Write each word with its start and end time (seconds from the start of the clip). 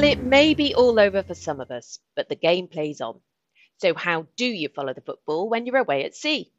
Well, 0.00 0.10
it 0.10 0.22
may 0.22 0.54
be 0.54 0.74
all 0.74 0.98
over 0.98 1.22
for 1.22 1.34
some 1.34 1.60
of 1.60 1.70
us, 1.70 2.00
but 2.16 2.30
the 2.30 2.34
game 2.34 2.68
plays 2.68 3.02
on. 3.02 3.20
So, 3.82 3.92
how 3.92 4.28
do 4.34 4.46
you 4.46 4.70
follow 4.70 4.94
the 4.94 5.02
football 5.02 5.50
when 5.50 5.66
you're 5.66 5.76
away 5.76 6.06
at 6.06 6.14
sea? 6.14 6.54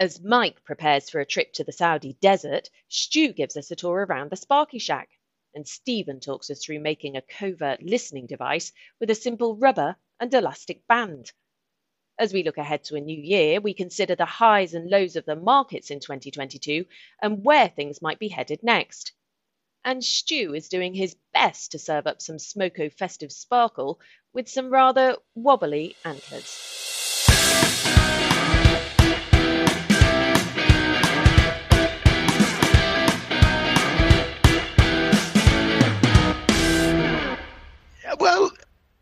As 0.00 0.20
Mike 0.20 0.64
prepares 0.64 1.08
for 1.08 1.20
a 1.20 1.24
trip 1.24 1.52
to 1.52 1.62
the 1.62 1.70
Saudi 1.70 2.14
desert, 2.14 2.68
Stu 2.88 3.32
gives 3.32 3.56
us 3.56 3.70
a 3.70 3.76
tour 3.76 4.04
around 4.04 4.30
the 4.30 4.36
Sparky 4.36 4.80
Shack, 4.80 5.08
and 5.54 5.68
Steven 5.68 6.18
talks 6.18 6.50
us 6.50 6.60
through 6.64 6.80
making 6.80 7.16
a 7.16 7.22
covert 7.22 7.80
listening 7.80 8.26
device 8.26 8.72
with 8.98 9.08
a 9.10 9.14
simple 9.14 9.54
rubber 9.54 9.94
and 10.18 10.34
elastic 10.34 10.84
band. 10.88 11.30
As 12.18 12.32
we 12.32 12.42
look 12.42 12.58
ahead 12.58 12.82
to 12.86 12.96
a 12.96 13.00
new 13.00 13.22
year, 13.22 13.60
we 13.60 13.72
consider 13.72 14.16
the 14.16 14.24
highs 14.24 14.74
and 14.74 14.90
lows 14.90 15.14
of 15.14 15.24
the 15.26 15.36
markets 15.36 15.92
in 15.92 16.00
2022 16.00 16.86
and 17.22 17.44
where 17.44 17.68
things 17.68 18.02
might 18.02 18.18
be 18.18 18.26
headed 18.26 18.64
next. 18.64 19.12
And 19.84 20.04
Stu 20.04 20.54
is 20.54 20.68
doing 20.68 20.92
his 20.92 21.16
best 21.32 21.72
to 21.72 21.78
serve 21.78 22.06
up 22.06 22.20
some 22.20 22.36
Smoko 22.36 22.92
festive 22.92 23.32
sparkle 23.32 24.00
with 24.32 24.48
some 24.48 24.70
rather 24.70 25.16
wobbly 25.34 25.96
antlers. 26.04 26.74
Well, 38.20 38.50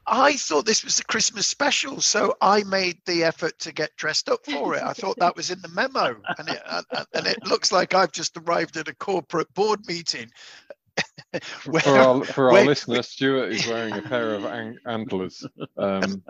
I 0.07 0.35
thought 0.35 0.67
this 0.67 0.85
was 0.85 0.97
the 0.97 1.05
Christmas 1.05 1.49
special, 1.49 2.01
so 2.01 2.37
I 2.41 2.63
made 2.63 2.99
the 3.07 3.25
effort 3.25 3.59
to 3.61 3.73
get 3.73 3.97
dressed 3.97 4.29
up 4.29 4.45
for 4.45 4.77
it. 4.77 4.83
I 4.83 4.93
thought 4.93 5.19
that 5.19 5.35
was 5.35 5.51
in 5.51 5.61
the 5.63 5.69
memo, 5.69 6.17
and 6.39 6.49
it 6.49 6.63
and 7.13 7.27
it 7.27 7.45
looks 7.45 7.73
like 7.73 7.93
I've 7.93 8.13
just 8.13 8.37
arrived 8.37 8.77
at 8.77 8.87
a 8.87 8.95
corporate 8.95 9.53
board 9.55 9.81
meeting. 9.89 10.31
where, 11.67 11.81
for 11.81 11.99
our, 11.99 12.25
for 12.25 12.53
our 12.53 12.65
listeners, 12.65 13.09
Stuart 13.09 13.53
is 13.53 13.67
wearing 13.69 13.95
a 13.95 14.03
pair 14.03 14.35
of 14.35 14.45
an- 14.45 14.79
antlers. 14.87 15.47
Um, 15.77 16.23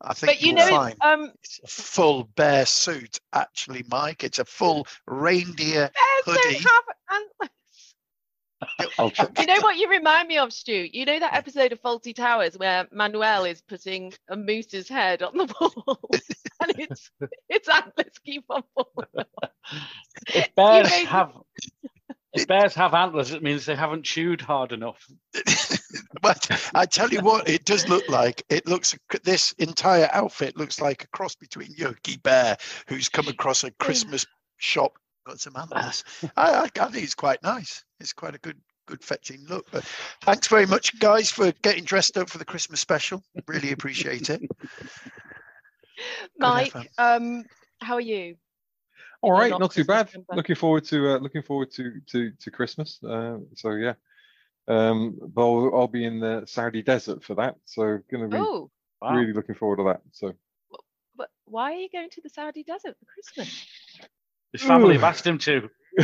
I 0.00 0.14
think 0.14 0.32
but 0.32 0.42
you 0.42 0.52
know, 0.52 0.68
fine. 0.68 0.94
um, 1.00 1.32
it's 1.42 1.60
a 1.64 1.66
full 1.66 2.24
bear 2.36 2.66
suit, 2.66 3.20
actually, 3.32 3.84
Mike. 3.90 4.24
It's 4.24 4.38
a 4.38 4.44
full 4.44 4.86
reindeer 5.06 5.90
hoodie. 6.24 6.64
you 9.38 9.46
know 9.46 9.60
what 9.60 9.76
you 9.76 9.88
remind 9.88 10.28
me 10.28 10.38
of, 10.38 10.52
Stu? 10.52 10.88
You 10.92 11.04
know 11.04 11.18
that 11.18 11.34
episode 11.34 11.72
of 11.72 11.80
Fawlty 11.80 12.14
Towers 12.14 12.56
where 12.58 12.86
Manuel 12.92 13.44
is 13.44 13.62
putting 13.62 14.12
a 14.28 14.36
moose's 14.36 14.88
head 14.88 15.22
on 15.22 15.36
the 15.36 15.46
wall, 15.60 16.00
and 16.60 16.78
it's 16.78 17.10
it's 17.48 17.68
antlers 17.68 18.18
keep 18.24 18.44
on 18.50 18.62
falling. 18.74 19.26
If 20.28 20.54
bears 20.54 20.90
made... 20.90 21.06
have 21.06 21.32
if 22.34 22.46
bears 22.46 22.74
have 22.74 22.94
antlers, 22.94 23.32
it 23.32 23.42
means 23.42 23.64
they 23.64 23.76
haven't 23.76 24.04
chewed 24.04 24.40
hard 24.40 24.72
enough. 24.72 25.06
but 26.22 26.50
I 26.74 26.86
tell 26.86 27.08
you 27.08 27.20
what, 27.20 27.48
it 27.48 27.64
does 27.64 27.88
look 27.88 28.08
like 28.08 28.42
it 28.48 28.66
looks. 28.66 28.94
This 29.22 29.52
entire 29.52 30.08
outfit 30.12 30.56
looks 30.56 30.80
like 30.80 31.04
a 31.04 31.08
cross 31.08 31.34
between 31.34 31.74
Yogi 31.76 32.16
Bear, 32.16 32.56
who's 32.88 33.08
come 33.08 33.28
across 33.28 33.64
a 33.64 33.70
Christmas 33.72 34.26
shop 34.56 34.98
got 35.26 35.40
some 35.40 35.56
antlers. 35.56 36.04
I, 36.36 36.50
I, 36.50 36.62
I 36.64 36.88
think 36.90 37.04
it's 37.04 37.14
quite 37.14 37.42
nice. 37.42 37.84
It's 38.00 38.12
quite 38.12 38.34
a 38.34 38.38
good 38.38 38.60
good 38.86 39.02
fetching 39.02 39.44
look. 39.48 39.66
But 39.70 39.84
thanks 40.22 40.48
very 40.48 40.66
much, 40.66 40.98
guys, 40.98 41.30
for 41.30 41.52
getting 41.62 41.84
dressed 41.84 42.18
up 42.18 42.28
for 42.28 42.38
the 42.38 42.44
Christmas 42.44 42.80
special. 42.80 43.22
Really 43.46 43.72
appreciate 43.72 44.30
it. 44.30 44.42
Mike, 46.38 46.74
um, 46.98 47.44
how 47.80 47.94
are 47.94 48.00
you? 48.00 48.36
All 49.24 49.32
right, 49.32 49.50
not, 49.50 49.60
not 49.60 49.72
too 49.72 49.84
bad. 49.84 50.10
Looking 50.32 50.56
forward 50.56 50.84
to 50.84 51.14
uh, 51.14 51.18
looking 51.18 51.42
forward 51.42 51.70
to 51.72 52.00
to 52.08 52.30
to 52.30 52.50
Christmas. 52.50 53.02
Uh, 53.02 53.38
so 53.54 53.70
yeah, 53.70 53.94
um, 54.68 55.18
but 55.20 55.42
I'll, 55.42 55.74
I'll, 55.74 55.88
be 55.88 56.04
in 56.04 56.20
the 56.20 56.44
Saudi 56.46 56.82
desert 56.82 57.24
for 57.24 57.34
that. 57.36 57.56
So 57.64 58.00
going 58.10 58.28
to 58.30 58.36
be 58.36 58.36
oh, 58.36 58.70
wow. 59.00 59.14
really 59.14 59.32
looking 59.32 59.54
forward 59.54 59.76
to 59.76 59.84
that. 59.84 60.02
So. 60.12 60.34
But 61.16 61.30
why 61.44 61.72
are 61.72 61.76
you 61.76 61.88
going 61.90 62.10
to 62.10 62.20
the 62.22 62.28
Saudi 62.28 62.64
desert 62.64 62.96
for 62.98 63.06
Christmas? 63.06 63.66
His 64.52 64.62
family 64.62 64.94
have 64.94 65.04
asked 65.04 65.26
him 65.26 65.38
to. 65.38 65.70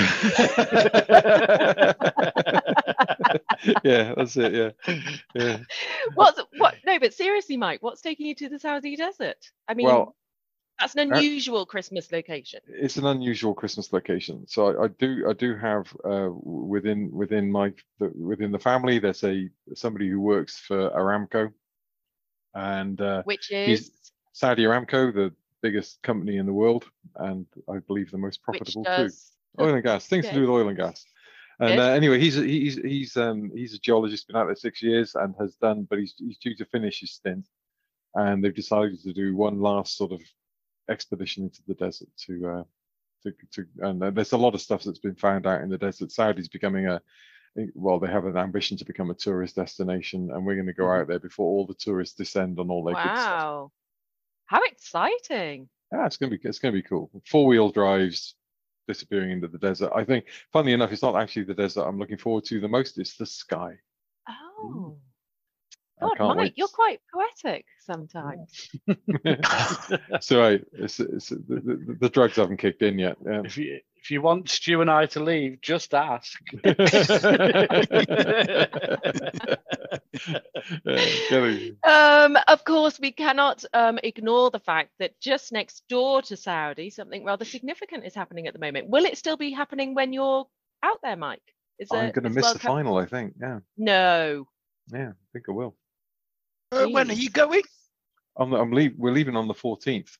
yeah, 3.84 4.14
that's 4.16 4.36
it. 4.36 4.52
Yeah, 4.52 4.94
yeah. 5.34 5.58
What's 6.14 6.40
what? 6.58 6.76
No, 6.86 6.98
but 6.98 7.12
seriously, 7.14 7.56
Mike, 7.56 7.82
what's 7.82 8.00
taking 8.00 8.26
you 8.26 8.34
to 8.36 8.48
the 8.48 8.58
Saudi 8.58 8.96
desert? 8.96 9.50
I 9.68 9.74
mean, 9.74 9.86
well, 9.86 10.16
that's 10.80 10.94
an 10.94 11.12
uh, 11.12 11.16
unusual 11.16 11.60
uh, 11.60 11.64
Christmas 11.66 12.10
location. 12.10 12.60
It's 12.66 12.96
an 12.96 13.06
unusual 13.06 13.54
Christmas 13.54 13.92
location. 13.92 14.46
So 14.48 14.68
I, 14.68 14.84
I 14.84 14.88
do, 14.88 15.26
I 15.28 15.32
do 15.34 15.56
have 15.56 15.94
uh, 16.04 16.30
within 16.32 17.10
within 17.12 17.50
my 17.50 17.72
the, 17.98 18.10
within 18.14 18.50
the 18.50 18.58
family. 18.58 18.98
There's 18.98 19.22
a 19.24 19.48
somebody 19.74 20.08
who 20.08 20.20
works 20.20 20.58
for 20.58 20.90
Aramco, 20.90 21.52
and 22.54 23.00
uh, 23.00 23.22
which 23.24 23.50
is 23.50 23.92
Saudi 24.32 24.64
Aramco, 24.64 25.12
the 25.12 25.32
biggest 25.62 26.02
company 26.02 26.38
in 26.38 26.46
the 26.46 26.52
world, 26.52 26.86
and 27.16 27.46
I 27.68 27.78
believe 27.78 28.10
the 28.10 28.18
most 28.18 28.42
profitable 28.42 28.84
too. 28.84 29.10
Oil 29.60 29.74
and 29.74 29.82
gas, 29.82 30.06
things 30.06 30.26
to 30.28 30.32
do 30.32 30.40
with 30.42 30.50
oil 30.50 30.68
and 30.68 30.76
gas. 30.76 31.04
And 31.58 31.78
uh, 31.78 31.88
anyway, 31.88 32.18
he's 32.18 32.36
he's 32.36 32.76
he's 32.76 33.16
um 33.18 33.50
he's 33.54 33.74
a 33.74 33.78
geologist, 33.78 34.26
been 34.26 34.36
out 34.36 34.46
there 34.46 34.54
six 34.54 34.82
years, 34.82 35.14
and 35.14 35.34
has 35.38 35.56
done, 35.56 35.86
but 35.90 35.98
he's 35.98 36.14
he's 36.16 36.38
due 36.38 36.56
to 36.56 36.64
finish 36.64 37.00
his 37.00 37.12
stint, 37.12 37.46
and 38.14 38.42
they've 38.42 38.54
decided 38.54 39.02
to 39.02 39.12
do 39.12 39.36
one 39.36 39.60
last 39.60 39.98
sort 39.98 40.12
of 40.12 40.22
expedition 40.90 41.44
into 41.44 41.62
the 41.66 41.74
desert 41.74 42.08
to 42.26 42.48
uh 42.48 42.64
to 43.22 43.32
to 43.52 43.66
and 43.80 44.16
there's 44.16 44.32
a 44.32 44.36
lot 44.36 44.54
of 44.54 44.60
stuff 44.60 44.82
that's 44.82 44.98
been 44.98 45.14
found 45.14 45.46
out 45.46 45.62
in 45.62 45.68
the 45.68 45.78
desert. 45.78 46.10
Saudi's 46.12 46.48
becoming 46.48 46.86
a 46.86 47.00
well, 47.74 47.98
they 47.98 48.08
have 48.08 48.26
an 48.26 48.36
ambition 48.36 48.76
to 48.76 48.84
become 48.84 49.10
a 49.10 49.14
tourist 49.14 49.56
destination, 49.56 50.30
and 50.30 50.46
we're 50.46 50.54
going 50.54 50.66
to 50.66 50.72
go 50.72 50.84
mm-hmm. 50.84 51.00
out 51.00 51.08
there 51.08 51.18
before 51.18 51.46
all 51.46 51.66
the 51.66 51.74
tourists 51.74 52.14
descend 52.16 52.58
on 52.58 52.70
all 52.70 52.84
their 52.84 52.94
wow. 52.94 53.02
good 53.02 53.18
stuff. 53.18 53.70
How 54.46 54.64
exciting! 54.64 55.68
Yeah, 55.92 56.06
it's 56.06 56.16
gonna 56.16 56.30
be 56.30 56.40
it's 56.42 56.58
gonna 56.58 56.72
be 56.72 56.82
cool. 56.82 57.10
Four 57.26 57.46
wheel 57.46 57.70
drives 57.70 58.34
disappearing 58.86 59.30
into 59.30 59.48
the 59.48 59.58
desert. 59.58 59.92
I 59.94 60.04
think, 60.04 60.26
funnily 60.52 60.72
enough, 60.72 60.92
it's 60.92 61.02
not 61.02 61.16
actually 61.16 61.44
the 61.44 61.54
desert 61.54 61.84
I'm 61.84 61.98
looking 61.98 62.16
forward 62.16 62.44
to 62.46 62.60
the 62.60 62.68
most. 62.68 62.98
It's 62.98 63.16
the 63.16 63.26
sky. 63.26 63.78
Oh. 64.28 64.96
God, 66.00 66.36
Mike, 66.36 66.54
you're 66.56 66.68
quite 66.68 67.00
poetic 67.12 67.66
sometimes. 67.80 68.70
so 70.20 70.40
right, 70.40 70.64
it's, 70.72 71.00
it's, 71.00 71.28
the, 71.28 71.42
the, 71.48 71.96
the, 72.00 72.08
drugs 72.08 72.36
haven't 72.36 72.58
kicked 72.58 72.82
in 72.82 72.98
yet. 72.98 73.16
Yeah. 73.24 73.42
If 73.44 73.58
you 73.58 73.80
if 74.02 74.10
you 74.10 74.22
want 74.22 74.48
Stu 74.48 74.80
and 74.80 74.90
I 74.90 75.06
to 75.06 75.22
leave, 75.22 75.60
just 75.60 75.92
ask. 75.92 76.40
um, 81.84 82.38
of 82.48 82.64
course, 82.64 82.98
we 82.98 83.12
cannot 83.12 83.64
um, 83.74 83.98
ignore 84.02 84.50
the 84.50 84.58
fact 84.58 84.90
that 84.98 85.20
just 85.20 85.52
next 85.52 85.82
door 85.88 86.22
to 86.22 86.36
Saudi, 86.36 86.90
something 86.90 87.24
rather 87.24 87.44
significant 87.44 88.06
is 88.06 88.14
happening 88.14 88.46
at 88.46 88.54
the 88.54 88.58
moment. 88.58 88.88
Will 88.88 89.04
it 89.04 89.18
still 89.18 89.36
be 89.36 89.52
happening 89.52 89.94
when 89.94 90.12
you're 90.12 90.46
out 90.82 90.98
there, 91.02 91.16
Mike? 91.16 91.42
Is 91.78 91.88
I'm 91.92 92.10
going 92.10 92.24
to 92.24 92.30
miss 92.30 92.44
World 92.44 92.56
the 92.56 92.60
Cup? 92.60 92.70
final, 92.70 92.96
I 92.96 93.06
think. 93.06 93.34
Yeah. 93.40 93.60
No. 93.76 94.46
Yeah, 94.92 95.10
I 95.10 95.26
think 95.32 95.46
I 95.48 95.52
will. 95.52 95.76
Uh, 96.72 96.86
when 96.86 97.10
are 97.10 97.14
you 97.14 97.30
going? 97.30 97.62
I'm, 98.36 98.52
I'm 98.52 98.72
leave, 98.72 98.94
we're 98.96 99.12
leaving 99.12 99.36
on 99.36 99.48
the 99.48 99.54
14th. 99.54 100.16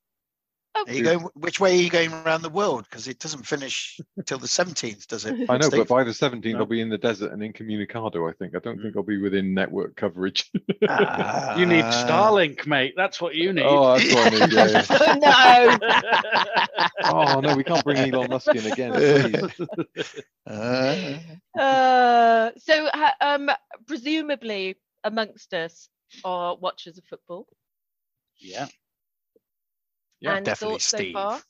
Oh. 0.74 0.84
Are 0.86 0.92
you 0.92 1.02
going, 1.02 1.20
which 1.34 1.58
way 1.58 1.76
are 1.76 1.82
you 1.82 1.90
going 1.90 2.12
around 2.12 2.42
the 2.42 2.48
world? 2.48 2.86
Because 2.88 3.08
it 3.08 3.18
doesn't 3.18 3.44
finish 3.44 4.00
till 4.26 4.38
the 4.38 4.46
17th, 4.46 5.06
does 5.06 5.24
it? 5.26 5.34
I 5.48 5.58
know, 5.58 5.68
Steve? 5.68 5.80
but 5.80 5.88
by 5.88 6.04
the 6.04 6.10
17th, 6.10 6.52
no. 6.52 6.58
I'll 6.58 6.66
be 6.66 6.80
in 6.80 6.88
the 6.88 6.98
desert 6.98 7.32
and 7.32 7.42
incommunicado, 7.42 8.28
I 8.28 8.32
think. 8.32 8.54
I 8.56 8.60
don't 8.60 8.80
think 8.80 8.96
I'll 8.96 9.02
be 9.02 9.20
within 9.20 9.54
network 9.54 9.96
coverage. 9.96 10.50
uh, 10.88 11.56
you 11.58 11.66
need 11.66 11.84
Starlink, 11.84 12.66
mate. 12.66 12.94
That's 12.96 13.20
what 13.20 13.34
you 13.34 13.52
need. 13.52 13.64
Oh, 13.66 13.96
that's 13.96 14.14
what 14.14 14.26
I 14.26 14.46
need. 14.46 14.52
Yeah, 14.52 14.84
yeah. 14.90 15.78
no. 17.04 17.34
oh, 17.36 17.40
no, 17.40 17.56
we 17.56 17.64
can't 17.64 17.84
bring 17.84 17.96
Elon 17.98 18.30
Musk 18.30 18.54
in 18.54 18.66
again, 18.66 18.92
please. 18.92 20.14
Uh, 20.46 21.18
uh, 21.58 22.50
so, 22.58 22.88
um, 23.20 23.50
presumably, 23.86 24.76
amongst 25.04 25.52
us 25.54 25.88
are 26.24 26.56
watchers 26.56 26.98
of 26.98 27.04
football. 27.04 27.46
Yeah. 28.38 28.66
Yeah, 30.20 30.36
and 30.36 30.44
definitely 30.44 30.80
Steve. 30.80 31.14
So 31.14 31.40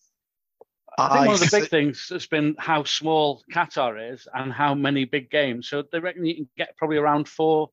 I 0.98 1.08
think 1.08 1.26
one 1.26 1.34
of 1.34 1.40
the 1.40 1.58
big 1.60 1.70
things 1.70 2.08
has 2.10 2.26
been 2.26 2.56
how 2.58 2.84
small 2.84 3.42
Qatar 3.52 4.12
is 4.12 4.28
and 4.32 4.52
how 4.52 4.74
many 4.74 5.04
big 5.04 5.30
games. 5.30 5.68
So 5.68 5.82
they 5.82 5.98
reckon 5.98 6.26
you 6.26 6.34
can 6.34 6.48
get 6.56 6.76
probably 6.76 6.98
around 6.98 7.28
four 7.28 7.70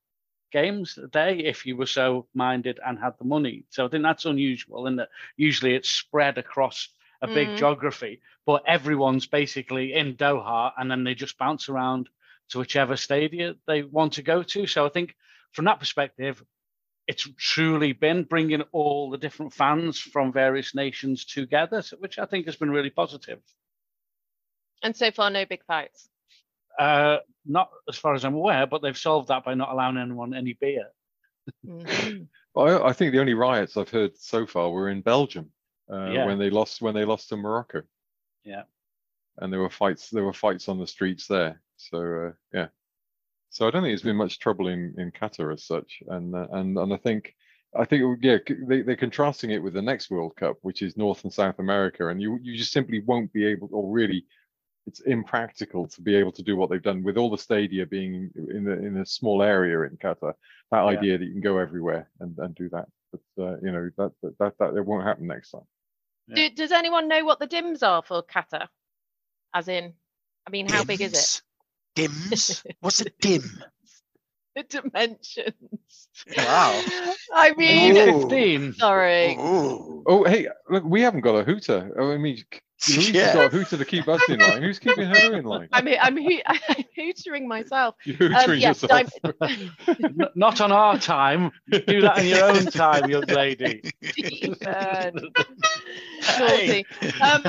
games 0.51 0.97
a 0.97 1.07
day 1.07 1.39
if 1.39 1.65
you 1.65 1.75
were 1.75 1.87
so 1.87 2.27
minded 2.33 2.79
and 2.85 2.97
had 2.97 3.13
the 3.19 3.25
money. 3.25 3.65
So 3.69 3.85
I 3.85 3.89
think 3.89 4.03
that's 4.03 4.25
unusual 4.25 4.87
in 4.87 4.95
that 4.97 5.09
usually 5.35 5.75
it's 5.75 5.89
spread 5.89 6.37
across 6.37 6.89
a 7.21 7.27
big 7.27 7.49
mm. 7.49 7.57
geography, 7.57 8.21
but 8.45 8.63
everyone's 8.67 9.25
basically 9.25 9.93
in 9.93 10.15
Doha 10.15 10.71
and 10.77 10.89
then 10.89 11.03
they 11.03 11.15
just 11.15 11.37
bounce 11.37 11.67
around 11.67 12.09
to 12.49 12.59
whichever 12.59 12.95
stadium 12.95 13.57
they 13.67 13.83
want 13.83 14.13
to 14.13 14.21
go 14.21 14.43
to. 14.43 14.67
So 14.67 14.85
I 14.85 14.89
think 14.89 15.15
from 15.51 15.65
that 15.65 15.79
perspective, 15.79 16.43
it's 17.07 17.27
truly 17.37 17.93
been 17.93 18.23
bringing 18.23 18.61
all 18.73 19.09
the 19.09 19.17
different 19.17 19.53
fans 19.53 19.97
from 19.97 20.33
various 20.33 20.75
nations 20.75 21.25
together, 21.25 21.81
which 21.99 22.19
I 22.19 22.25
think 22.25 22.45
has 22.45 22.57
been 22.57 22.69
really 22.69 22.89
positive. 22.89 23.39
And 24.83 24.95
so 24.95 25.09
far, 25.11 25.29
no 25.29 25.45
big 25.45 25.63
fights. 25.65 26.09
Uh, 26.77 27.17
not 27.45 27.69
as 27.89 27.97
far 27.97 28.13
as 28.13 28.23
I'm 28.23 28.35
aware, 28.35 28.67
but 28.67 28.81
they've 28.81 28.97
solved 28.97 29.29
that 29.29 29.45
by 29.45 29.55
not 29.55 29.71
allowing 29.71 29.97
anyone 29.97 30.33
any 30.33 30.53
beer. 30.59 30.87
Mm-hmm. 31.65 32.23
well, 32.53 32.83
I, 32.83 32.89
I, 32.89 32.93
think 32.93 33.13
the 33.13 33.19
only 33.19 33.33
riots 33.33 33.77
I've 33.77 33.89
heard 33.89 34.15
so 34.17 34.45
far 34.45 34.69
were 34.69 34.89
in 34.89 35.01
Belgium 35.01 35.49
uh, 35.91 36.09
yeah. 36.11 36.25
when 36.25 36.37
they 36.37 36.49
lost 36.49 36.81
when 36.81 36.93
they 36.93 37.05
lost 37.05 37.29
to 37.29 37.37
Morocco. 37.37 37.81
Yeah, 38.43 38.63
and 39.37 39.51
there 39.51 39.61
were 39.61 39.69
fights. 39.69 40.09
There 40.09 40.25
were 40.25 40.33
fights 40.33 40.69
on 40.69 40.77
the 40.77 40.85
streets 40.85 41.25
there. 41.25 41.61
So 41.77 42.27
uh, 42.27 42.31
yeah, 42.53 42.67
so 43.49 43.67
I 43.67 43.71
don't 43.71 43.81
think 43.81 43.91
there's 43.91 44.01
been 44.01 44.15
much 44.15 44.39
trouble 44.39 44.67
in 44.67 44.95
in 44.97 45.11
Qatar 45.11 45.53
as 45.53 45.65
such. 45.65 46.01
And 46.07 46.35
uh, 46.35 46.47
and 46.51 46.77
and 46.77 46.93
I 46.93 46.97
think 46.97 47.35
I 47.77 47.85
think 47.85 48.19
yeah 48.21 48.37
they, 48.67 48.81
they're 48.81 48.95
contrasting 48.95 49.51
it 49.51 49.61
with 49.61 49.73
the 49.73 49.81
next 49.81 50.09
World 50.09 50.35
Cup, 50.35 50.57
which 50.61 50.81
is 50.81 50.97
North 50.97 51.23
and 51.23 51.33
South 51.33 51.59
America, 51.59 52.09
and 52.09 52.21
you 52.21 52.39
you 52.41 52.57
just 52.57 52.71
simply 52.71 53.01
won't 53.01 53.31
be 53.33 53.45
able 53.45 53.69
or 53.71 53.91
really 53.91 54.25
it's 54.87 55.01
impractical 55.01 55.85
to 55.85 56.01
be 56.01 56.15
able 56.15 56.31
to 56.31 56.41
do 56.41 56.55
what 56.55 56.69
they've 56.69 56.81
done 56.81 57.03
with 57.03 57.17
all 57.17 57.29
the 57.29 57.37
stadia 57.37 57.85
being 57.85 58.31
in 58.35 58.63
the 58.63 58.71
in 58.71 58.97
a 58.97 59.05
small 59.05 59.41
area 59.41 59.81
in 59.81 59.97
Qatar. 59.97 60.33
That 60.71 60.83
yeah. 60.83 60.85
idea 60.85 61.17
that 61.17 61.25
you 61.25 61.33
can 61.33 61.41
go 61.41 61.57
everywhere 61.57 62.09
and, 62.19 62.37
and 62.37 62.55
do 62.55 62.69
that, 62.69 62.87
but 63.11 63.43
uh, 63.43 63.57
you 63.61 63.71
know 63.71 63.89
that, 63.97 64.11
that 64.23 64.37
that 64.39 64.53
that 64.59 64.77
it 64.77 64.85
won't 64.85 65.05
happen 65.05 65.27
next 65.27 65.51
time. 65.51 65.67
Yeah. 66.27 66.49
Do, 66.49 66.55
does 66.55 66.71
anyone 66.71 67.07
know 67.07 67.25
what 67.25 67.39
the 67.39 67.47
dims 67.47 67.83
are 67.83 68.01
for 68.01 68.23
Qatar? 68.23 68.67
As 69.53 69.67
in, 69.67 69.93
I 70.45 70.49
mean, 70.49 70.67
how 70.67 70.83
dims? 70.83 70.87
big 70.87 71.01
is 71.01 71.13
it? 71.13 71.41
Dims? 71.97 72.63
What's 72.81 73.01
a 73.01 73.09
dim? 73.21 73.63
the 74.55 74.63
dimensions. 74.63 76.09
Wow. 76.37 76.83
I 77.33 77.53
mean, 77.55 77.97
Ooh. 77.97 78.29
15. 78.29 78.73
Sorry. 78.73 79.33
Ooh. 79.33 80.03
Oh, 80.05 80.23
hey, 80.23 80.47
look, 80.69 80.83
we 80.83 81.01
haven't 81.01 81.21
got 81.21 81.35
a 81.35 81.43
hooter. 81.43 81.91
Oh, 81.97 82.11
I 82.11 82.17
mean, 82.17 82.37
Louise 82.89 83.09
yeah. 83.09 83.33
got 83.33 83.45
a 83.45 83.49
hooter 83.49 83.77
to 83.77 83.85
keep 83.85 84.07
us 84.07 84.21
in 84.29 84.39
line. 84.39 84.61
Who's 84.61 84.77
keeping 84.77 85.09
her 85.09 85.35
in 85.35 85.45
line? 85.45 85.67
I'm, 85.73 85.87
I'm, 85.87 86.17
I'm 86.45 86.83
hootering 86.97 87.47
myself. 87.47 87.95
You're 88.03 88.17
hootering 88.17 88.49
um, 88.49 88.59
yes, 88.59 88.83
yourself. 88.83 90.31
Not 90.35 90.61
on 90.61 90.71
our 90.71 90.99
time. 90.99 91.51
Do 91.71 92.01
that 92.01 92.19
in 92.19 92.27
your 92.27 92.43
own 92.43 92.65
time, 92.67 93.09
young 93.09 93.23
lady. 93.23 93.81
Naughty. 96.39 96.85
Um, 97.19 97.43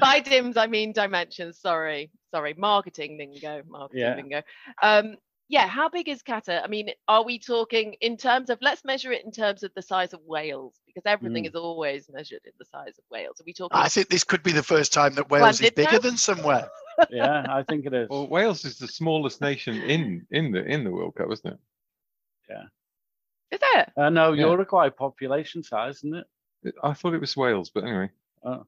by 0.00 0.20
dims, 0.20 0.56
I 0.56 0.66
mean 0.66 0.92
dimensions. 0.92 1.58
Sorry, 1.58 2.10
sorry. 2.30 2.54
Marketing 2.56 3.16
lingo. 3.18 3.62
Marketing 3.66 4.00
yeah. 4.00 4.14
lingo. 4.14 4.42
Um, 4.82 5.16
yeah, 5.48 5.66
how 5.66 5.88
big 5.88 6.08
is 6.08 6.22
Qatar? 6.22 6.62
I 6.64 6.66
mean, 6.66 6.90
are 7.08 7.24
we 7.24 7.38
talking 7.38 7.94
in 8.00 8.16
terms 8.16 8.50
of 8.50 8.58
let's 8.62 8.84
measure 8.84 9.12
it 9.12 9.24
in 9.24 9.32
terms 9.32 9.62
of 9.62 9.72
the 9.74 9.82
size 9.82 10.12
of 10.12 10.20
Wales 10.24 10.74
because 10.86 11.02
everything 11.06 11.44
mm. 11.44 11.48
is 11.48 11.54
always 11.54 12.08
measured 12.12 12.40
in 12.44 12.52
the 12.58 12.64
size 12.64 12.98
of 12.98 13.04
Wales. 13.10 13.40
Are 13.40 13.44
we 13.44 13.52
talking? 13.52 13.76
I 13.76 13.88
think 13.88 14.08
this 14.08 14.24
could 14.24 14.42
be 14.42 14.52
the 14.52 14.62
first 14.62 14.92
time 14.92 15.14
that 15.14 15.30
Wales 15.30 15.60
is 15.60 15.70
bigger 15.70 15.92
now? 15.92 15.98
than 15.98 16.16
somewhere. 16.16 16.68
yeah, 17.10 17.46
I 17.48 17.62
think 17.62 17.86
it 17.86 17.94
is. 17.94 18.08
Well, 18.08 18.28
Wales 18.28 18.64
is 18.64 18.78
the 18.78 18.88
smallest 18.88 19.40
nation 19.40 19.76
in 19.82 20.26
in 20.30 20.52
the 20.52 20.64
in 20.64 20.84
the 20.84 20.90
World 20.90 21.14
Cup, 21.16 21.30
isn't 21.30 21.52
it? 21.52 21.58
Yeah. 22.48 22.64
Is 23.50 23.60
it? 23.62 23.92
Uh, 23.96 24.10
no, 24.10 24.32
yeah. 24.32 24.46
Uruguay 24.46 24.88
population 24.90 25.62
size, 25.62 25.96
isn't 25.96 26.14
it? 26.14 26.74
I 26.82 26.94
thought 26.94 27.14
it 27.14 27.20
was 27.20 27.36
Wales, 27.36 27.70
but 27.70 27.84
anyway. 27.84 28.10
Oh. 28.44 28.66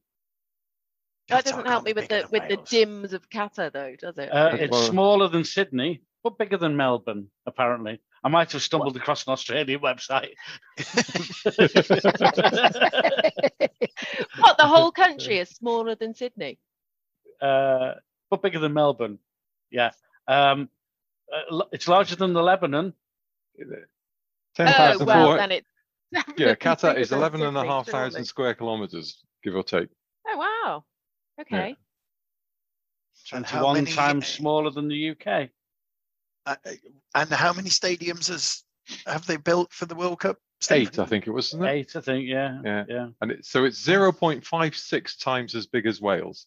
That 1.28 1.44
doesn't 1.44 1.66
help 1.66 1.84
me 1.84 1.94
with 1.94 2.08
the 2.08 2.26
with 2.30 2.42
Wales. 2.42 2.68
the 2.70 2.76
dims 2.76 3.12
of 3.12 3.30
Qatar, 3.30 3.72
though, 3.72 3.94
does 3.98 4.18
it? 4.18 4.30
Uh, 4.30 4.56
it's 4.58 4.70
well, 4.70 4.82
smaller 4.82 5.28
than 5.28 5.44
Sydney, 5.44 6.02
but 6.24 6.38
bigger 6.38 6.56
than 6.56 6.76
Melbourne, 6.76 7.28
apparently. 7.46 8.00
I 8.24 8.28
might 8.28 8.50
have 8.52 8.62
stumbled 8.62 8.94
what? 8.94 9.02
across 9.02 9.26
an 9.26 9.34
Australian 9.34 9.80
website. 9.80 10.32
what, 14.38 14.56
the 14.56 14.66
whole 14.66 14.90
country 14.90 15.38
is 15.38 15.50
smaller 15.50 15.94
than 15.94 16.14
Sydney? 16.14 16.58
Uh, 17.40 17.92
but 18.30 18.40
bigger 18.42 18.58
than 18.58 18.72
Melbourne, 18.72 19.18
yeah. 19.70 19.90
Um, 20.26 20.70
uh, 21.32 21.64
it's 21.72 21.86
larger 21.86 22.16
than 22.16 22.32
the 22.32 22.42
Lebanon. 22.42 22.94
10,000 24.56 25.02
oh, 25.02 25.04
well, 25.04 25.36
then 25.36 25.52
it's 25.52 25.68
yeah, 26.38 26.54
Qatar 26.54 26.96
is 26.96 27.10
11,500 27.12 28.24
square 28.26 28.54
kilometers, 28.54 29.22
give 29.42 29.56
or 29.56 29.64
take. 29.64 29.88
Oh, 30.28 30.38
wow. 30.38 30.84
Okay. 31.40 31.70
Yeah. 31.70 33.40
21 33.40 33.74
many, 33.74 33.90
times 33.90 34.26
smaller 34.28 34.70
than 34.70 34.86
the 34.86 35.10
UK. 35.10 35.50
Uh, 36.46 36.56
and 37.14 37.30
how 37.30 37.52
many 37.52 37.70
stadiums 37.70 38.28
has 38.28 38.64
have 39.06 39.26
they 39.26 39.36
built 39.36 39.72
for 39.72 39.86
the 39.86 39.94
World 39.94 40.20
Cup? 40.20 40.38
Eight, 40.70 40.98
I 40.98 41.04
think 41.04 41.26
it 41.26 41.30
was. 41.30 41.52
It? 41.52 41.62
Eight, 41.62 41.96
I 41.96 42.00
think. 42.00 42.26
Yeah. 42.26 42.58
Yeah. 42.64 42.84
Yeah. 42.88 43.08
And 43.20 43.32
it, 43.32 43.44
so 43.44 43.64
it's 43.64 43.82
zero 43.82 44.12
point 44.12 44.44
five 44.44 44.76
six 44.76 45.16
times 45.16 45.54
as 45.54 45.66
big 45.66 45.86
as 45.86 46.00
Wales. 46.00 46.46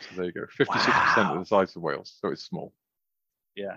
So 0.00 0.08
there 0.16 0.24
you 0.26 0.32
go. 0.32 0.46
Fifty 0.50 0.78
six 0.78 0.96
percent 0.96 1.28
of 1.28 1.38
the 1.38 1.44
size 1.44 1.76
of 1.76 1.82
Wales. 1.82 2.16
So 2.20 2.28
it's 2.28 2.44
small. 2.44 2.72
Yeah. 3.54 3.76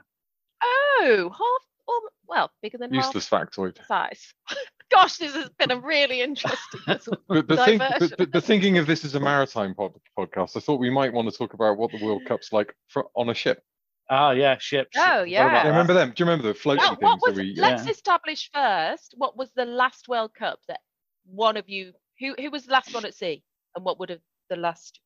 Oh, 0.63 1.29
half 1.29 1.67
or 1.87 2.09
well, 2.27 2.51
bigger 2.61 2.77
than 2.77 2.93
useless 2.93 3.29
half 3.29 3.49
factoid 3.49 3.85
size. 3.87 4.33
Gosh, 4.89 5.17
this 5.17 5.33
has 5.33 5.49
been 5.57 5.71
a 5.71 5.79
really 5.79 6.21
interesting 6.21 6.79
but, 6.85 7.47
but, 7.47 7.65
think, 7.65 7.81
but, 7.99 8.31
but, 8.31 8.43
thinking 8.43 8.77
of 8.77 8.85
this 8.85 9.03
as 9.03 9.15
a 9.15 9.19
maritime 9.19 9.73
pod, 9.73 9.93
podcast, 10.17 10.55
I 10.55 10.59
thought 10.59 10.79
we 10.79 10.91
might 10.91 11.11
want 11.11 11.31
to 11.31 11.35
talk 11.35 11.55
about 11.55 11.77
what 11.77 11.91
the 11.91 12.03
World 12.03 12.21
Cup's 12.27 12.53
like 12.53 12.75
for, 12.89 13.07
on 13.15 13.29
a 13.29 13.33
ship. 13.33 13.63
Oh 14.09 14.31
yeah, 14.31 14.57
ships. 14.57 14.97
Oh 14.99 15.23
yeah. 15.23 15.67
remember 15.67 15.93
them? 15.93 16.09
Do 16.09 16.23
you 16.23 16.29
remember 16.29 16.47
the 16.47 16.53
floating 16.53 16.83
well, 16.83 16.97
what 16.99 17.21
was, 17.21 17.37
we, 17.37 17.55
Let's 17.57 17.85
yeah. 17.85 17.91
establish 17.91 18.49
first 18.53 19.13
what 19.17 19.37
was 19.37 19.51
the 19.55 19.65
last 19.65 20.07
World 20.07 20.33
Cup 20.33 20.59
that 20.67 20.81
one 21.25 21.57
of 21.57 21.69
you 21.69 21.93
who 22.19 22.35
who 22.37 22.51
was 22.51 22.65
the 22.65 22.73
last 22.73 22.93
one 22.93 23.05
at 23.05 23.15
sea, 23.15 23.43
and 23.75 23.85
what 23.85 23.99
would 23.99 24.09
have 24.09 24.19
the 24.49 24.57
last? 24.57 24.99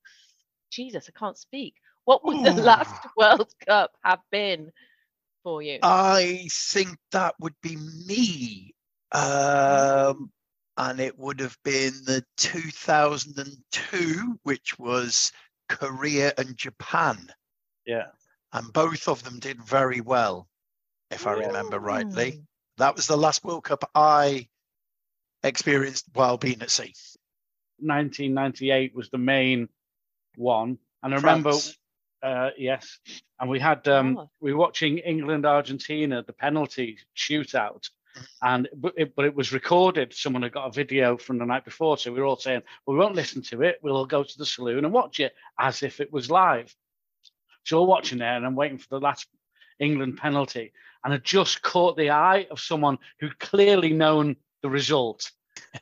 Jesus, 0.71 1.09
I 1.13 1.17
can't 1.17 1.37
speak. 1.37 1.75
What 2.05 2.25
would 2.25 2.37
Ooh. 2.37 2.43
the 2.43 2.61
last 2.61 2.95
World 3.17 3.53
Cup 3.67 3.91
have 4.03 4.19
been 4.31 4.71
for 5.43 5.61
you? 5.61 5.79
I 5.83 6.47
think 6.51 6.97
that 7.11 7.35
would 7.39 7.55
be 7.61 7.77
me, 8.07 8.73
um, 9.11 10.31
and 10.75 10.99
it 10.99 11.17
would 11.19 11.39
have 11.39 11.57
been 11.63 11.93
the 12.05 12.23
2002, 12.37 14.39
which 14.43 14.79
was 14.79 15.31
Korea 15.69 16.33
and 16.37 16.57
Japan. 16.57 17.27
Yeah 17.85 18.07
and 18.53 18.71
both 18.73 19.07
of 19.07 19.23
them 19.23 19.39
did 19.39 19.61
very 19.63 20.01
well, 20.01 20.47
if 21.11 21.27
I 21.27 21.33
remember 21.33 21.79
rightly. 21.79 22.43
That 22.77 22.95
was 22.95 23.07
the 23.07 23.17
last 23.17 23.43
World 23.43 23.63
Cup 23.63 23.89
I 23.95 24.47
experienced 25.43 26.05
while 26.13 26.37
being 26.37 26.61
at 26.61 26.71
sea. 26.71 26.93
1998 27.79 28.95
was 28.95 29.09
the 29.09 29.17
main 29.17 29.69
one, 30.35 30.77
and 31.03 31.13
I 31.13 31.17
remember, 31.17 31.53
uh, 32.23 32.49
yes, 32.57 32.99
and 33.39 33.49
we 33.49 33.59
had 33.59 33.87
um, 33.87 34.17
oh. 34.17 34.29
we 34.39 34.53
were 34.53 34.59
watching 34.59 34.97
England 34.99 35.45
Argentina, 35.45 36.23
the 36.23 36.33
penalty 36.33 36.97
shootout, 37.15 37.89
mm-hmm. 38.15 38.23
and 38.41 38.69
but 38.75 38.93
it, 38.97 39.15
but 39.15 39.25
it 39.25 39.35
was 39.35 39.53
recorded. 39.53 40.13
Someone 40.13 40.43
had 40.43 40.53
got 40.53 40.67
a 40.67 40.71
video 40.71 41.17
from 41.17 41.37
the 41.37 41.45
night 41.45 41.65
before, 41.65 41.97
so 41.97 42.11
we 42.11 42.19
were 42.19 42.25
all 42.25 42.37
saying, 42.37 42.61
well, 42.85 42.95
"We 42.95 43.03
won't 43.03 43.15
listen 43.15 43.41
to 43.43 43.61
it. 43.61 43.79
We'll 43.81 43.97
all 43.97 44.05
go 44.05 44.23
to 44.23 44.37
the 44.37 44.45
saloon 44.45 44.85
and 44.85 44.93
watch 44.93 45.19
it 45.19 45.33
as 45.59 45.83
if 45.83 45.99
it 45.99 46.11
was 46.11 46.31
live." 46.31 46.75
So 47.67 47.81
we're 47.81 47.87
watching 47.87 48.19
there, 48.19 48.37
and 48.37 48.45
I'm 48.45 48.55
waiting 48.55 48.77
for 48.77 48.87
the 48.89 49.01
last 49.01 49.27
England 49.77 50.15
penalty, 50.15 50.71
and 51.03 51.13
I 51.13 51.17
just 51.17 51.61
caught 51.61 51.97
the 51.97 52.11
eye 52.11 52.47
of 52.49 52.61
someone 52.61 52.97
who 53.19 53.29
clearly 53.39 53.91
known 53.91 54.37
the 54.61 54.69
result, 54.69 55.29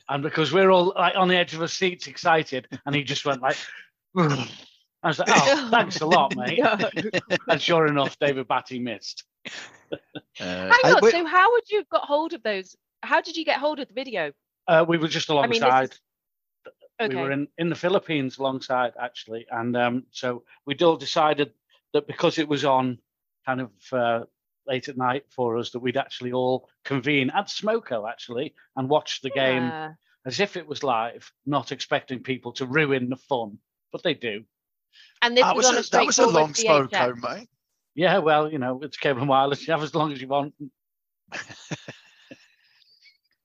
and 0.09 0.23
because 0.23 0.51
we're 0.51 0.71
all 0.71 0.93
like 0.97 1.15
on 1.15 1.27
the 1.27 1.35
edge 1.35 1.53
of 1.53 1.61
our 1.61 1.67
seats, 1.67 2.07
excited, 2.07 2.67
and 2.87 2.95
he 2.95 3.03
just 3.03 3.23
went 3.23 3.41
like. 3.41 3.57
I 4.17 5.09
was 5.09 5.19
like, 5.19 5.29
"Oh, 5.31 5.67
thanks 5.71 6.01
a 6.01 6.07
lot, 6.07 6.35
mate." 6.35 6.59
and 7.47 7.61
sure 7.61 7.85
enough, 7.85 8.17
David 8.17 8.47
Batty 8.47 8.79
missed. 8.79 9.23
Uh, 9.91 9.97
Hang 10.39 10.95
on. 10.95 11.11
so, 11.11 11.25
how 11.27 11.51
would 11.51 11.69
you 11.69 11.77
have 11.77 11.89
got 11.89 12.05
hold 12.05 12.33
of 12.33 12.41
those? 12.41 12.75
How 13.03 13.21
did 13.21 13.37
you 13.37 13.45
get 13.45 13.59
hold 13.59 13.79
of 13.79 13.87
the 13.87 13.93
video? 13.93 14.31
Uh, 14.67 14.83
we 14.87 14.97
were 14.97 15.07
just 15.07 15.29
alongside. 15.29 15.71
I 15.71 15.81
mean, 15.81 15.89
Okay. 17.01 17.13
We 17.13 17.21
were 17.21 17.31
in, 17.31 17.47
in 17.57 17.69
the 17.69 17.75
Philippines 17.75 18.37
alongside 18.37 18.93
actually, 18.99 19.45
and 19.51 19.75
um, 19.75 20.05
so 20.11 20.43
we'd 20.65 20.81
all 20.81 20.95
decided 20.95 21.51
that 21.95 22.07
because 22.07 22.37
it 22.37 22.47
was 22.47 22.65
on 22.65 22.99
kind 23.45 23.61
of 23.61 23.71
uh, 23.93 24.25
late 24.67 24.89
at 24.89 24.97
night 24.97 25.23
for 25.29 25.57
us, 25.57 25.71
that 25.71 25.79
we'd 25.79 25.95
actually 25.95 26.33
all 26.33 26.67
convene 26.83 27.29
at 27.29 27.47
Smoko 27.47 28.09
actually 28.09 28.53
and 28.75 28.89
watch 28.89 29.21
the 29.21 29.29
game 29.29 29.63
yeah. 29.63 29.93
as 30.25 30.41
if 30.41 30.57
it 30.57 30.67
was 30.67 30.83
live, 30.83 31.31
not 31.45 31.71
expecting 31.71 32.19
people 32.21 32.51
to 32.53 32.65
ruin 32.65 33.09
the 33.09 33.15
fun, 33.15 33.57
but 33.93 34.03
they 34.03 34.13
do. 34.13 34.43
And 35.21 35.37
this 35.37 35.45
was, 35.45 35.65
was, 35.65 35.75
a, 35.75 35.79
a 35.79 35.99
that 35.99 36.05
was 36.05 36.19
a 36.19 36.27
long 36.27 36.51
Smoko, 36.51 37.15
mate. 37.15 37.47
Yeah, 37.95 38.17
well, 38.17 38.51
you 38.51 38.59
know, 38.59 38.81
it's 38.83 38.97
cable 38.97 39.21
and 39.21 39.29
wireless. 39.29 39.65
You 39.65 39.73
have 39.73 39.81
as 39.81 39.95
long 39.95 40.11
as 40.11 40.21
you 40.21 40.27
want. 40.27 40.53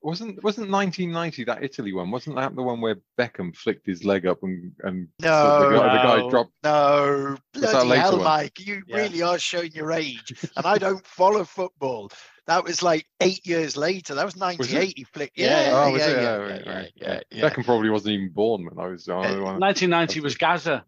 Wasn't 0.02 0.42
wasn't 0.42 0.70
1990 0.70 1.44
that 1.44 1.62
Italy 1.62 1.92
one? 1.92 2.10
Wasn't 2.10 2.34
that 2.36 2.54
the 2.56 2.62
one 2.62 2.80
where 2.80 2.96
Beckham 3.18 3.54
flicked 3.54 3.86
his 3.86 4.02
leg 4.02 4.26
up 4.26 4.42
and 4.42 4.72
and 4.82 5.08
no, 5.20 5.70
the, 5.70 5.76
guy, 5.76 5.96
the 5.96 6.02
guy 6.02 6.30
dropped? 6.30 6.52
No, 6.64 7.36
bloody 7.52 7.98
hell, 7.98 8.12
one? 8.12 8.24
Mike, 8.24 8.58
you 8.66 8.82
yeah. 8.86 8.96
really 8.96 9.20
are 9.20 9.38
showing 9.38 9.72
your 9.72 9.92
age, 9.92 10.34
and 10.56 10.64
I 10.64 10.78
don't 10.78 11.06
follow 11.06 11.44
football. 11.44 12.10
That 12.46 12.64
was 12.64 12.82
like 12.82 13.06
eight 13.20 13.46
years 13.46 13.76
later. 13.76 14.14
That 14.14 14.24
was 14.24 14.36
98. 14.36 14.94
he 14.96 15.04
flicked. 15.04 15.38
Yeah, 15.38 15.46
yeah, 15.46 15.70
oh, 15.72 15.94
yeah, 15.94 15.96
yeah, 15.96 16.20
yeah, 16.20 16.36
right, 16.36 16.62
yeah, 16.64 16.74
right. 16.74 16.92
yeah, 16.96 17.20
yeah, 17.30 17.48
Beckham 17.48 17.64
probably 17.64 17.90
wasn't 17.90 18.14
even 18.14 18.30
born 18.30 18.64
when 18.64 18.84
I 18.84 18.88
was. 18.88 19.06
Uh, 19.06 19.20
1990 19.20 20.20
was 20.20 20.36
Gazza. 20.36 20.84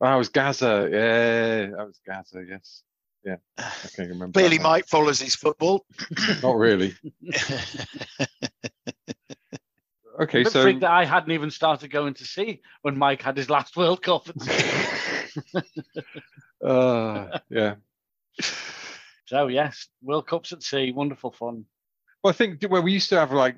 That 0.00 0.14
was 0.14 0.28
Gazza. 0.28 0.88
Yeah, 0.92 1.76
that 1.76 1.86
was 1.86 2.00
Gazza. 2.06 2.44
Yes. 2.48 2.82
Yeah, 3.24 3.36
I 3.58 3.88
can 3.94 4.08
remember. 4.08 4.38
Clearly, 4.38 4.58
Mike 4.58 4.86
follows 4.88 5.20
his 5.20 5.34
football. 5.34 5.86
Not 6.42 6.56
really. 6.56 6.94
okay, 10.20 10.44
so 10.44 10.64
that 10.64 10.84
I 10.84 11.04
hadn't 11.04 11.32
even 11.32 11.50
started 11.50 11.90
going 11.90 12.14
to 12.14 12.24
see 12.24 12.62
when 12.82 12.98
Mike 12.98 13.22
had 13.22 13.36
his 13.36 13.50
last 13.50 13.76
World 13.76 14.02
Cup. 14.02 14.28
uh, 16.64 17.38
yeah. 17.48 17.74
So 19.26 19.46
yes, 19.46 19.88
World 20.02 20.26
Cups 20.26 20.52
at 20.52 20.62
sea, 20.62 20.92
wonderful 20.92 21.30
fun. 21.32 21.66
Well, 22.22 22.32
I 22.32 22.34
think 22.34 22.64
well, 22.68 22.82
we 22.82 22.92
used 22.92 23.08
to 23.10 23.18
have 23.18 23.32
like 23.32 23.56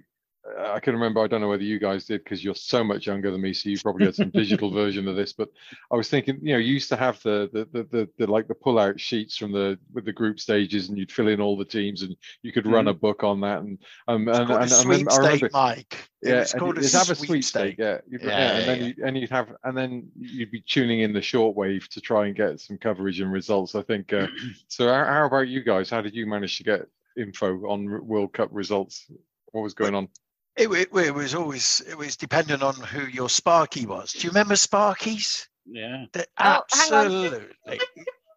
I 0.59 0.79
can 0.79 0.93
remember. 0.93 1.21
I 1.21 1.27
don't 1.27 1.41
know 1.41 1.49
whether 1.49 1.63
you 1.63 1.79
guys 1.79 2.05
did 2.05 2.23
because 2.23 2.45
you're 2.45 2.55
so 2.55 2.85
much 2.85 3.07
younger 3.07 3.31
than 3.31 3.41
me, 3.41 3.55
so 3.55 3.71
you 3.71 3.79
probably 3.79 4.05
had 4.05 4.15
some 4.15 4.31
digital 4.35 4.71
version 4.71 5.09
of 5.09 5.17
this. 5.17 5.33
But 5.33 5.49
I 5.91 5.97
was 5.97 6.11
thinking, 6.11 6.39
you 6.43 6.53
know, 6.53 6.59
you 6.59 6.75
used 6.75 6.91
to 6.91 6.97
have 6.97 7.23
the 7.23 7.49
the, 7.53 7.69
the 7.73 7.85
the 7.85 8.09
the, 8.19 8.31
like 8.31 8.47
the 8.47 8.55
pull 8.55 8.79
out 8.79 9.01
sheets 9.01 9.39
from 9.39 9.53
the 9.53 9.79
with 9.95 10.05
the 10.05 10.13
group 10.13 10.39
stages, 10.39 10.89
and 10.89 10.99
you'd 10.99 11.11
fill 11.11 11.29
in 11.29 11.41
all 11.41 11.57
the 11.57 11.65
teams, 11.65 12.03
and 12.03 12.15
you 12.43 12.53
could 12.53 12.67
run 12.67 12.85
mm. 12.85 12.91
a 12.91 12.95
book 12.95 13.25
on 13.25 13.41
that. 13.41 13.61
And 13.61 13.79
um 14.07 14.29
and, 14.29 14.51
and, 14.51 14.63
and 14.65 14.73
I 14.73 14.83
remember, 14.83 15.51
Mike. 15.53 16.11
Yeah, 16.23 16.45
you'd 16.55 16.93
have 16.93 17.11
a 17.11 17.15
sweepstake. 17.15 17.77
Yeah, 17.79 17.99
yeah, 18.09 18.19
yeah, 18.23 18.57
and 18.57 18.69
then 18.69 18.85
you, 18.85 19.05
and 19.05 19.19
you'd 19.19 19.31
have 19.31 19.49
and 19.65 19.77
then 19.77 20.09
you'd 20.19 20.51
be 20.51 20.61
tuning 20.61 21.01
in 21.01 21.15
the 21.15 21.21
shortwave 21.21 21.89
to 21.89 22.01
try 22.03 22.27
and 22.27 22.37
get 22.37 22.61
some 22.61 22.77
coverage 22.77 23.21
and 23.21 23.33
results. 23.33 23.75
I 23.75 23.83
think. 23.83 24.13
Uh, 24.13 24.27
so 24.69 24.89
how, 24.89 25.05
how 25.05 25.27
about 25.27 25.49
you 25.49 25.63
guys? 25.63 25.89
How 25.89 26.03
did 26.03 26.15
you 26.15 26.27
manage 26.27 26.59
to 26.59 26.65
get 26.65 26.87
info 27.17 27.55
on 27.67 28.07
World 28.07 28.35
Cup 28.35 28.51
results? 28.53 29.11
What 29.53 29.63
was 29.63 29.75
going 29.75 29.95
on? 29.95 30.09
It, 30.57 30.69
it, 30.69 30.89
it, 30.95 31.15
was 31.15 31.35
always 31.35 31.83
it 31.89 31.99
was 31.99 32.17
dependent 32.17 32.63
on 32.63 32.75
who 32.75 33.07
your 33.07 33.29
Sparky 33.29 33.87
was. 33.87 34.13
Do 34.13 34.21
you 34.21 34.31
remember 34.31 34.55
Sparkies? 34.55 35.49
Yeah. 35.67 36.07
Oh, 36.15 36.23
absolutely. 36.39 37.81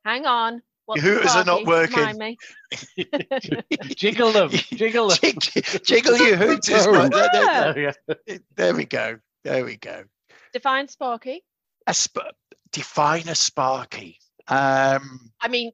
Hang 0.04 0.26
on. 0.26 0.62
What's 0.88 1.04
your 1.04 1.16
hooters 1.16 1.36
are 1.36 1.44
not 1.44 1.66
working. 1.66 2.38
jiggle 3.96 4.32
them, 4.32 4.50
jiggle 4.50 5.10
them. 5.10 5.18
Jig, 5.38 5.84
jiggle 5.84 6.18
your 6.18 6.38
hooters. 6.38 6.88
Oh, 6.88 7.10
there, 7.10 7.94
there, 8.08 8.40
there, 8.56 8.74
we 8.74 8.86
go. 8.86 9.20
There 9.44 9.66
we 9.66 9.76
go. 9.76 10.06
Define 10.54 10.88
Sparky. 10.88 11.44
A 11.88 11.94
sp- 11.94 12.32
define 12.72 13.28
a 13.28 13.36
Sparky. 13.36 14.18
Um, 14.48 15.30
I 15.42 15.50
mean, 15.50 15.74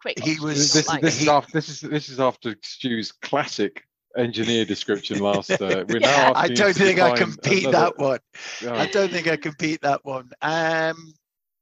quick. 0.00 0.18
He 0.18 0.40
was. 0.40 0.72
This, 0.72 0.88
like, 0.88 1.00
this, 1.00 1.18
he, 1.18 1.22
is 1.22 1.28
after, 1.28 1.52
this 1.52 1.68
is 1.68 1.80
this 1.80 2.08
is 2.08 2.18
after 2.18 2.56
Stu's 2.62 3.12
classic 3.12 3.84
engineer 4.16 4.64
description 4.64 5.20
last. 5.20 5.50
Uh, 5.50 5.84
we're 5.88 6.00
yeah, 6.00 6.32
I 6.34 6.48
don't 6.48 6.74
think 6.74 6.98
I 7.00 7.16
can 7.16 7.34
beat 7.42 7.66
another... 7.66 7.86
that 7.86 7.98
one. 7.98 8.18
Oh. 8.64 8.74
I 8.74 8.86
don't 8.86 9.10
think 9.10 9.28
I 9.28 9.36
can 9.36 9.54
beat 9.58 9.82
that 9.82 10.04
one. 10.04 10.30
Um, 10.42 11.14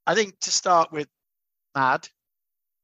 I 0.07 0.15
think 0.15 0.39
to 0.41 0.51
start 0.51 0.93
with, 0.93 1.09
mad, 1.75 2.09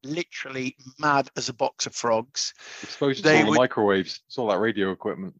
literally 0.03 0.75
mad 0.99 1.29
as 1.35 1.49
a 1.49 1.53
box 1.53 1.85
of 1.85 1.95
frogs. 1.95 2.53
Exposed 2.81 3.23
to 3.23 3.35
all 3.35 3.45
would... 3.47 3.55
the 3.55 3.59
microwaves. 3.59 4.21
It's 4.27 4.37
all 4.37 4.49
that 4.49 4.59
radio 4.59 4.91
equipment. 4.91 5.33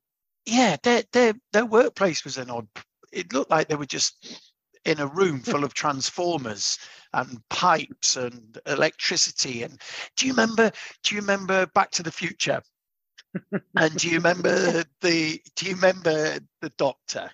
Yeah, 0.45 0.77
their 0.83 1.03
their 1.11 1.33
their 1.51 1.65
workplace 1.65 2.23
was 2.23 2.37
an 2.37 2.49
odd. 2.49 2.67
It 3.11 3.33
looked 3.33 3.51
like 3.51 3.67
they 3.67 3.75
were 3.75 3.85
just 3.85 4.41
in 4.85 4.99
a 4.99 5.07
room 5.07 5.39
full 5.43 5.63
of 5.63 5.73
transformers 5.73 6.77
and 7.13 7.37
pipes 7.49 8.15
and 8.15 8.57
electricity. 8.65 9.63
And 9.63 9.79
do 10.17 10.25
you 10.25 10.33
remember? 10.33 10.71
Do 11.03 11.15
you 11.15 11.21
remember 11.21 11.65
Back 11.67 11.91
to 11.91 12.03
the 12.03 12.11
Future? 12.11 12.61
And 13.77 13.95
do 13.95 14.09
you 14.09 14.17
remember 14.17 14.83
the 15.01 15.41
do 15.55 15.65
you 15.65 15.75
remember 15.75 16.37
the 16.61 16.69
doctor 16.77 17.29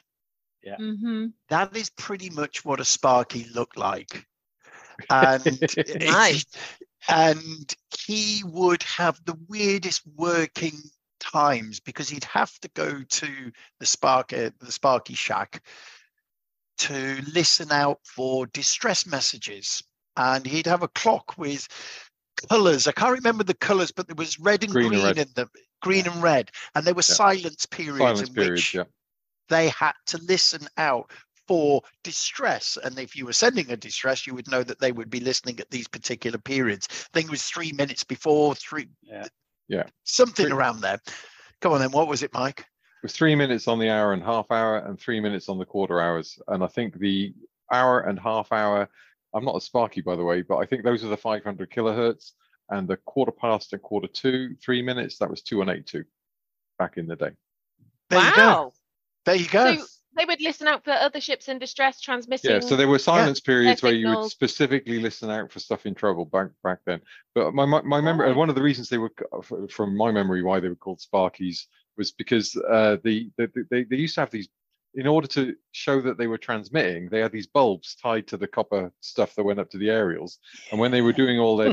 yeah 0.64 0.78
mm-hmm. 0.78 1.28
that 1.50 1.76
is 1.76 1.90
pretty 1.92 2.30
much 2.30 2.64
what 2.66 2.80
a 2.80 2.86
sparky 2.86 3.46
looked 3.54 3.78
like 3.78 4.26
and 5.10 5.46
nice. 6.00 6.46
and 7.08 7.76
he 8.08 8.44
would 8.46 8.84
have 8.84 9.20
the 9.26 9.38
weirdest 9.48 10.02
working 10.16 10.78
times 11.20 11.80
because 11.80 12.10
he'd 12.10 12.24
have 12.24 12.58
to 12.60 12.70
go 12.76 13.02
to 13.10 13.52
the 13.80 13.86
spark 13.86 14.34
uh, 14.34 14.50
the 14.60 14.72
sparky 14.72 15.14
shack 15.14 15.62
to 16.78 17.22
listen 17.34 17.72
out 17.72 18.00
for 18.04 18.46
distress 18.48 19.06
messages 19.06 19.84
and 20.16 20.46
he'd 20.46 20.66
have 20.66 20.84
a 20.84 20.88
clock 20.88 21.38
with 21.38 21.68
colors. 22.48 22.88
I 22.88 22.92
can't 22.92 23.18
remember 23.18 23.44
the 23.44 23.54
colors, 23.54 23.92
but 23.92 24.08
there 24.08 24.16
was 24.16 24.40
red 24.40 24.64
and 24.64 24.72
green, 24.72 24.90
green 24.90 25.06
and 25.06 25.18
in 25.18 25.28
them, 25.36 25.50
green 25.82 26.08
and 26.08 26.22
red, 26.22 26.52
and 26.76 26.86
there 26.86 26.94
were 26.94 27.00
yeah. 27.00 27.16
silence 27.16 27.66
periods 27.66 28.00
silence 28.00 28.22
in 28.22 28.34
periods, 28.34 28.52
which 28.52 28.76
yeah. 28.76 28.84
they 29.50 29.70
had 29.70 29.94
to 30.08 30.18
listen 30.24 30.68
out 30.78 31.12
for 31.48 31.82
distress. 32.04 32.78
And 32.84 32.98
if 33.00 33.16
you 33.16 33.26
were 33.26 33.34
sending 33.34 33.72
a 33.72 33.78
distress, 33.78 34.28
you 34.28 34.36
would 34.36 34.50
know 34.50 34.64
that 34.64 34.80
they 34.80 34.92
would 34.92 35.10
be 35.10 35.20
listening 35.20 35.60
at 35.60 35.70
these 35.70 35.88
particular 35.88 36.38
periods. 36.38 36.88
I 36.92 37.08
think 37.14 37.28
it 37.28 37.32
was 37.32 37.44
three 37.44 37.72
minutes 37.72 38.04
before, 38.04 38.56
three, 38.56 38.90
yeah, 39.02 39.26
yeah, 39.68 39.84
something 40.04 40.48
three. 40.48 40.56
around 40.56 40.82
there. 40.82 41.00
Come 41.62 41.74
on, 41.74 41.80
then. 41.80 41.92
What 41.92 42.08
was 42.08 42.24
it, 42.24 42.34
Mike? 42.34 42.60
It 42.60 43.04
was 43.04 43.14
three 43.14 43.36
minutes 43.36 43.68
on 43.68 43.80
the 43.80 43.90
hour 43.90 44.14
and 44.14 44.24
half 44.24 44.52
hour, 44.52 44.80
and 44.80 45.00
three 45.00 45.20
minutes 45.20 45.50
on 45.50 45.58
the 45.58 45.66
quarter 45.66 46.02
hours. 46.02 46.40
And 46.48 46.64
I 46.64 46.68
think 46.68 47.00
the 47.00 47.34
hour 47.72 48.02
and 48.02 48.20
half 48.20 48.52
hour 48.52 48.90
I'm 49.34 49.46
not 49.46 49.56
a 49.56 49.62
Sparky, 49.62 50.02
by 50.02 50.16
the 50.16 50.24
way, 50.24 50.42
but 50.42 50.58
I 50.58 50.66
think 50.66 50.84
those 50.84 51.04
are 51.04 51.10
the 51.10 51.18
500 51.18 51.70
kilohertz. 51.70 52.32
And 52.70 52.88
the 52.88 52.98
quarter 52.98 53.32
past 53.32 53.74
and 53.74 53.82
quarter 53.82 54.08
two, 54.08 54.56
three 54.64 54.82
minutes, 54.82 55.18
that 55.18 55.30
was 55.30 55.42
2182 55.42 56.06
back 56.78 56.98
in 56.98 57.08
the 57.08 57.16
day. 57.16 57.32
There 58.10 58.20
wow. 58.20 58.30
you 58.30 58.36
go. 58.36 58.74
There 59.26 59.36
you 59.36 59.48
go. 59.48 59.76
So 59.76 59.86
they 60.16 60.26
would 60.26 60.42
listen 60.42 60.68
out 60.68 60.84
for 60.84 60.92
other 60.92 61.22
ships 61.22 61.48
in 61.48 61.60
distress 61.60 62.02
transmitting. 62.02 62.52
Yeah, 62.52 62.60
so 62.60 62.76
there 62.76 62.88
were 62.88 63.00
silence 63.00 63.42
yeah. 63.44 63.46
periods 63.48 63.82
where 63.82 63.94
you 63.94 64.08
would 64.10 64.30
specifically 64.30 65.00
listen 65.00 65.30
out 65.30 65.52
for 65.52 65.60
stuff 65.60 65.86
in 65.86 65.96
trouble 65.96 66.26
back 66.26 66.50
back 66.64 66.80
then. 66.86 67.02
But 67.36 67.54
my 67.54 67.66
my, 67.66 67.82
my 67.82 68.02
memory, 68.02 68.32
oh. 68.32 68.34
one 68.34 68.50
of 68.50 68.56
the 68.56 68.62
reasons 68.62 68.90
they 68.90 68.98
were, 68.98 69.12
from 69.70 69.96
my 69.96 70.12
memory, 70.12 70.42
why 70.42 70.60
they 70.60 70.70
were 70.70 70.76
called 70.76 71.00
Sparkies 71.00 71.66
was 71.98 72.12
because 72.12 72.56
uh, 72.70 72.98
the, 73.04 73.30
the, 73.38 73.50
they 73.70 73.84
they 73.84 73.96
used 73.96 74.16
to 74.16 74.22
have 74.22 74.32
these 74.32 74.50
in 74.96 75.08
order 75.08 75.28
to 75.28 75.56
show 75.72 76.02
that 76.02 76.18
they 76.18 76.28
were 76.28 76.38
transmitting, 76.38 77.10
they 77.10 77.20
had 77.20 77.32
these 77.32 77.48
bulbs 77.48 77.96
tied 77.96 78.28
to 78.28 78.38
the 78.38 78.48
copper 78.48 78.92
stuff 79.02 79.36
that 79.36 79.44
went 79.44 79.60
up 79.60 79.70
to 79.70 79.78
the 79.78 79.90
aerials. 79.90 80.40
And 80.72 80.80
when 80.80 80.92
they 80.92 81.02
were 81.02 81.14
doing 81.14 81.40
all 81.40 81.58
their 81.58 81.72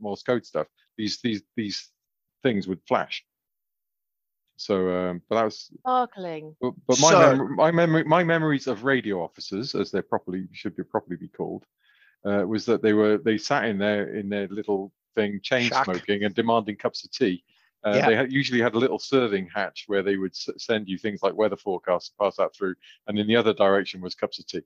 Morse 0.00 0.22
code 0.22 0.44
stuff, 0.44 0.66
these 0.96 1.20
these 1.22 1.42
these 1.56 1.90
things 2.42 2.66
would 2.66 2.80
flash. 2.86 3.24
So, 4.56 4.88
um, 4.90 5.22
but 5.28 5.36
that 5.36 5.44
was 5.44 5.70
sparkling. 5.80 6.56
But, 6.60 6.74
but 6.86 7.00
my 7.00 7.10
so, 7.10 7.36
mem- 7.36 7.56
my 7.56 7.70
memory 7.70 8.04
my 8.04 8.24
memories 8.24 8.66
of 8.66 8.84
radio 8.84 9.22
officers, 9.22 9.74
as 9.74 9.90
they 9.90 10.02
properly 10.02 10.46
should 10.52 10.76
be 10.76 10.82
properly 10.82 11.16
be 11.16 11.28
called, 11.28 11.64
uh, 12.24 12.44
was 12.46 12.64
that 12.66 12.82
they 12.82 12.92
were 12.92 13.18
they 13.18 13.38
sat 13.38 13.66
in 13.66 13.78
there 13.78 14.14
in 14.14 14.28
their 14.28 14.48
little 14.48 14.92
thing, 15.14 15.40
chain 15.42 15.68
Shack. 15.68 15.84
smoking 15.84 16.24
and 16.24 16.34
demanding 16.34 16.76
cups 16.76 17.04
of 17.04 17.12
tea 17.12 17.44
uh, 17.84 17.92
yeah. 17.96 18.06
They 18.08 18.16
had, 18.16 18.32
usually 18.32 18.60
had 18.60 18.74
a 18.74 18.78
little 18.78 18.98
serving 18.98 19.48
hatch 19.54 19.84
where 19.86 20.02
they 20.02 20.16
would 20.16 20.32
s- 20.32 20.50
send 20.58 20.88
you 20.88 20.96
things 20.98 21.22
like 21.22 21.34
weather 21.34 21.56
forecasts, 21.56 22.12
pass 22.20 22.36
that 22.36 22.54
through, 22.54 22.74
and 23.06 23.18
in 23.18 23.26
the 23.26 23.36
other 23.36 23.52
direction 23.52 24.00
was 24.00 24.14
cups 24.14 24.38
of 24.38 24.46
tea. 24.46 24.62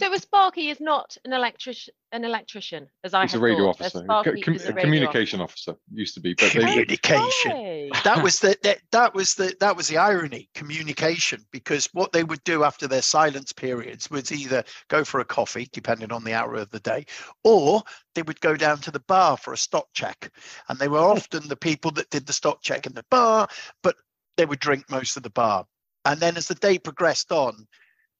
So 0.00 0.12
a 0.12 0.18
Sparky 0.18 0.70
is 0.70 0.80
not 0.80 1.16
an 1.24 1.32
electric 1.32 1.76
an 2.12 2.24
electrician, 2.24 2.88
as 3.04 3.14
I 3.14 3.22
He's 3.22 3.34
a 3.34 3.38
radio 3.38 3.72
thought. 3.72 3.82
officer, 3.82 3.98
a, 4.02 4.42
Com- 4.42 4.56
a, 4.56 4.68
a 4.70 4.72
communication 4.72 5.40
officer. 5.40 5.72
officer. 5.72 5.76
used 5.92 6.14
to 6.14 6.20
be, 6.20 6.34
but 6.34 6.50
communication. 6.50 7.90
that 8.04 8.20
was 8.22 8.40
the 8.40 8.56
that, 8.62 8.78
that 8.90 9.14
was 9.14 9.34
the 9.34 9.54
that 9.60 9.76
was 9.76 9.88
the 9.88 9.98
irony. 9.98 10.48
Communication, 10.54 11.44
because 11.52 11.86
what 11.92 12.12
they 12.12 12.24
would 12.24 12.42
do 12.44 12.64
after 12.64 12.88
their 12.88 13.02
silence 13.02 13.52
periods 13.52 14.10
was 14.10 14.32
either 14.32 14.64
go 14.88 15.04
for 15.04 15.20
a 15.20 15.24
coffee, 15.24 15.68
depending 15.72 16.10
on 16.10 16.24
the 16.24 16.32
hour 16.32 16.54
of 16.54 16.70
the 16.70 16.80
day, 16.80 17.04
or 17.44 17.82
they 18.14 18.22
would 18.22 18.40
go 18.40 18.56
down 18.56 18.78
to 18.78 18.90
the 18.90 19.00
bar 19.00 19.36
for 19.36 19.52
a 19.52 19.58
stock 19.58 19.86
check, 19.92 20.32
and 20.68 20.78
they 20.78 20.88
were 20.88 20.98
often 20.98 21.46
the 21.46 21.56
people 21.56 21.90
that 21.92 22.10
did 22.10 22.26
the 22.26 22.32
stock 22.32 22.62
check 22.62 22.86
in 22.86 22.94
the 22.94 23.04
bar, 23.10 23.46
but 23.82 23.96
they 24.36 24.46
would 24.46 24.60
drink 24.60 24.90
most 24.90 25.16
of 25.16 25.22
the 25.22 25.30
bar. 25.30 25.66
And 26.06 26.18
then 26.18 26.36
as 26.36 26.48
the 26.48 26.54
day 26.54 26.78
progressed 26.78 27.30
on, 27.30 27.66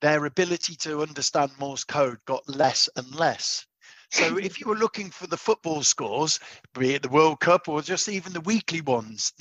their 0.01 0.25
ability 0.25 0.75
to 0.77 1.03
understand 1.03 1.53
Morse 1.59 1.85
code 1.85 2.19
got 2.25 2.49
less 2.49 2.89
and 2.97 3.15
less. 3.15 3.67
So 4.11 4.37
if 4.43 4.61
you 4.61 4.67
were 4.67 4.77
looking 4.77 5.11
for 5.11 5.27
the 5.27 5.37
football 5.37 5.83
scores, 5.83 6.41
be 6.75 6.95
it 6.95 7.03
the 7.03 7.09
World 7.09 7.41
Cup 7.41 7.69
or 7.69 7.83
just 7.83 8.09
even 8.09 8.33
the 8.33 8.41
weekly 8.41 8.81
ones, 8.81 9.33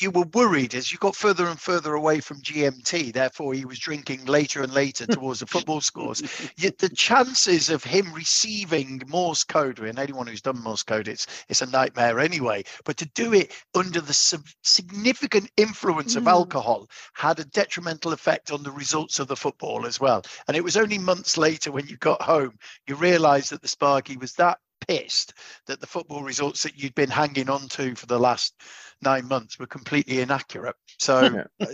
you 0.00 0.10
were 0.10 0.26
worried 0.34 0.74
as 0.74 0.92
you 0.92 0.98
got 0.98 1.16
further 1.16 1.46
and 1.46 1.60
further 1.60 1.94
away 1.94 2.20
from 2.20 2.40
GMT. 2.42 3.12
Therefore, 3.12 3.54
he 3.54 3.64
was 3.64 3.78
drinking 3.78 4.24
later 4.26 4.62
and 4.62 4.72
later 4.72 5.06
towards 5.10 5.40
the 5.40 5.46
football 5.46 5.80
scores. 5.80 6.22
Yet 6.56 6.78
the 6.78 6.88
chances 6.96 7.70
of 7.70 7.84
him 7.84 8.12
receiving 8.12 9.02
Morse 9.06 9.44
code, 9.44 9.78
and 9.78 9.98
anyone 9.98 10.26
who's 10.26 10.42
done 10.42 10.62
Morse 10.62 10.82
code, 10.82 11.08
it's 11.08 11.26
it's 11.48 11.62
a 11.62 11.66
nightmare 11.66 12.20
anyway. 12.20 12.64
But 12.84 12.96
to 12.98 13.06
do 13.14 13.32
it 13.34 13.52
under 13.74 14.00
the 14.00 14.42
significant 14.62 15.50
influence 15.56 16.16
of 16.16 16.24
mm. 16.24 16.30
alcohol 16.30 16.88
had 17.14 17.38
a 17.40 17.44
detrimental 17.44 18.12
effect 18.12 18.50
on 18.50 18.62
the 18.62 18.72
results 18.72 19.18
of 19.18 19.28
the 19.28 19.36
football 19.36 19.86
as 19.86 20.00
well. 20.00 20.22
And 20.46 20.56
it 20.56 20.64
was 20.64 20.76
only 20.76 20.98
months 20.98 21.36
later 21.36 21.72
when 21.72 21.86
you 21.86 21.96
got 21.96 22.22
home 22.22 22.58
you 22.86 22.94
realised 22.94 23.50
that 23.50 23.62
the 23.62 23.68
Sparky 23.68 24.16
was 24.16 24.32
that 24.34 24.58
pissed 24.88 25.34
that 25.66 25.80
the 25.80 25.86
football 25.86 26.22
results 26.22 26.62
that 26.62 26.82
you'd 26.82 26.94
been 26.94 27.10
hanging 27.10 27.50
on 27.50 27.68
to 27.68 27.94
for 27.94 28.06
the 28.06 28.18
last 28.18 28.54
nine 29.02 29.28
months 29.28 29.58
were 29.58 29.66
completely 29.66 30.20
inaccurate. 30.20 30.76
So 30.98 31.44
we 31.60 31.68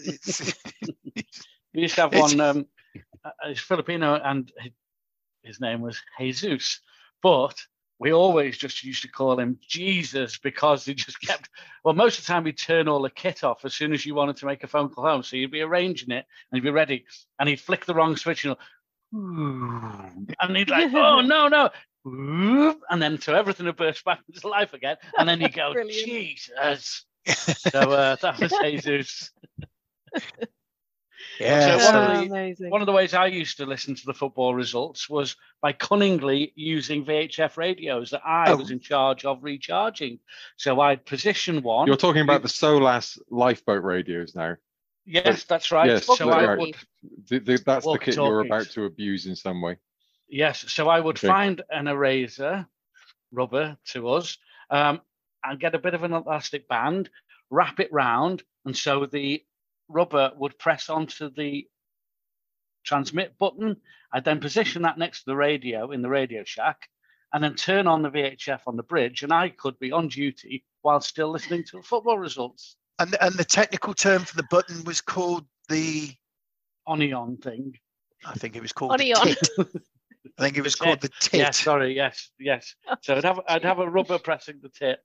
used 1.73 1.95
to 1.95 2.03
have 2.03 2.15
one. 2.15 2.41
Um, 2.41 2.67
uh, 3.25 3.55
Filipino, 3.55 4.21
and 4.23 4.53
his 5.43 5.61
name 5.61 5.81
was 5.81 6.01
Jesus 6.19 6.81
but 7.25 7.57
we 7.99 8.13
always 8.13 8.59
just 8.59 8.85
used 8.85 9.01
to 9.01 9.09
call 9.09 9.41
him 9.41 9.59
Jesus 9.67 10.37
because 10.37 10.85
he 10.85 10.93
just 10.93 11.19
kept. 11.23 11.49
Well, 11.83 11.95
most 11.95 12.19
of 12.19 12.27
the 12.27 12.33
time 12.33 12.45
he'd 12.45 12.59
turn 12.59 12.87
all 12.87 13.01
the 13.01 13.09
kit 13.09 13.43
off 13.43 13.65
as 13.65 13.73
soon 13.73 13.95
as 13.95 14.05
you 14.05 14.15
wanted 14.15 14.37
to 14.37 14.47
make 14.47 14.63
a 14.63 14.67
phone 14.67 14.91
call 14.91 15.05
home. 15.05 15.23
So 15.23 15.37
you'd 15.37 15.51
be 15.51 15.63
arranging 15.63 16.11
it 16.11 16.27
and 16.53 16.57
you'd 16.57 16.65
be 16.65 16.71
ready, 16.71 17.07
and 17.39 17.49
he'd 17.49 17.61
flick 17.61 17.87
the 17.87 17.95
wrong 17.95 18.17
switch 18.17 18.45
and, 18.45 18.57
and 19.11 20.57
he'd 20.57 20.69
like, 20.69 20.93
oh 20.95 21.23
no 21.23 21.49
no, 21.49 21.71
and 22.05 23.03
then 23.03 23.21
so 23.21 23.35
everything 23.35 23.67
would 23.67 23.77
burst 23.77 24.05
back 24.05 24.21
into 24.33 24.49
life 24.49 24.75
again, 24.75 24.97
and 25.19 25.29
then 25.29 25.41
you 25.41 25.49
go, 25.51 25.75
Jesus. 25.89 27.05
so 27.27 27.93
uh, 27.93 28.17
that 28.17 28.39
was 28.39 28.53
Jesus. 28.63 29.31
Yeah. 31.41 31.79
So 31.79 31.99
one, 31.99 32.17
of 32.17 32.57
the, 32.59 32.69
one 32.69 32.81
of 32.83 32.87
the 32.87 32.93
ways 32.93 33.15
I 33.15 33.27
used 33.27 33.57
to 33.57 33.67
listen 33.67 33.95
to 33.97 34.07
the 34.07 34.15
football 34.15 34.55
results 34.55 35.09
was 35.11 35.37
by 35.61 35.73
cunningly 35.73 36.53
using 36.55 37.05
VHF 37.05 37.57
radios 37.57 38.11
that 38.11 38.23
I 38.25 38.53
oh. 38.53 38.57
was 38.57 38.71
in 38.71 38.79
charge 38.79 39.25
of 39.25 39.43
recharging. 39.43 40.21
So 40.57 40.81
I'd 40.81 41.05
position 41.05 41.63
one. 41.63 41.87
You're 41.87 41.97
talking 41.97 42.23
about 42.23 42.43
the 42.43 42.49
Solas 42.49 43.19
lifeboat 43.31 43.83
radios 43.83 44.35
now. 44.35 44.57
Yes, 45.07 45.45
that's 45.45 45.71
right. 45.71 45.89
Yes, 45.89 46.07
so 46.07 46.29
right. 46.29 46.59
Would, 46.59 46.77
the, 47.29 47.39
the, 47.39 47.63
that's 47.65 47.85
the 47.85 47.99
kit 47.99 48.17
you're 48.17 48.41
about 48.41 48.71
to 48.71 48.85
abuse 48.85 49.27
in 49.27 49.37
some 49.37 49.61
way. 49.61 49.77
Yes, 50.29 50.65
so 50.69 50.89
I 50.89 51.01
would 51.01 51.19
okay. 51.19 51.29
find 51.29 51.63
an 51.71 51.87
eraser 51.87 52.67
rubber 53.31 53.77
to 53.87 54.09
us 54.09 54.39
um, 54.71 55.01
and 55.45 55.61
get 55.61 55.75
a 55.75 55.79
bit 55.79 55.95
of 55.95 56.03
an 56.03 56.13
elastic 56.13 56.69
band, 56.69 57.11
wrap 57.51 57.81
it 57.81 57.93
round, 57.93 58.43
and 58.65 58.77
so 58.77 59.07
the 59.07 59.45
rubber 59.89 60.33
would 60.37 60.59
press 60.59 60.89
onto 60.89 61.31
the 61.31 61.67
transmit 62.85 63.37
button. 63.39 63.77
I'd 64.13 64.25
then 64.25 64.41
position 64.41 64.83
that 64.83 64.99
next 64.99 65.21
to 65.21 65.27
the 65.27 65.37
radio 65.37 65.91
in 65.91 66.03
the 66.03 66.09
Radio 66.09 66.45
Shack 66.45 66.89
and 67.33 67.43
then 67.43 67.55
turn 67.55 67.87
on 67.87 68.03
the 68.03 68.11
VHF 68.11 68.61
on 68.67 68.77
the 68.77 68.83
bridge, 68.83 69.23
and 69.23 69.33
I 69.33 69.49
could 69.49 69.79
be 69.81 69.91
on 69.91 70.09
duty 70.09 70.65
while 70.83 71.01
still 71.01 71.31
listening 71.31 71.65
to 71.71 71.83
football 71.83 72.19
results. 72.19 72.77
And 73.01 73.11
the, 73.11 73.25
and 73.25 73.35
the 73.35 73.45
technical 73.45 73.93
term 73.93 74.23
for 74.23 74.37
the 74.37 74.47
button 74.51 74.85
was 74.85 75.01
called 75.01 75.45
the 75.69 76.15
Onion 76.87 77.39
thing. 77.39 77.75
I 78.25 78.35
think 78.35 78.55
it 78.55 78.63
was 78.63 78.73
called 78.73 78.93
Onion. 78.93 79.35
I 80.39 80.43
think 80.43 80.57
it 80.57 80.63
was 80.63 80.75
called 80.75 81.01
the 81.01 81.11
tit. 81.21 81.41
Yes, 81.41 81.61
sorry, 81.61 81.95
yes, 81.95 82.31
yes. 82.39 82.75
So 83.03 83.15
I'd 83.17 83.25
have 83.25 83.41
I'd 83.49 83.65
have 83.65 83.79
a 83.79 83.89
rubber 83.89 84.19
pressing 84.19 84.61
the 84.63 84.71
tit, 84.71 85.01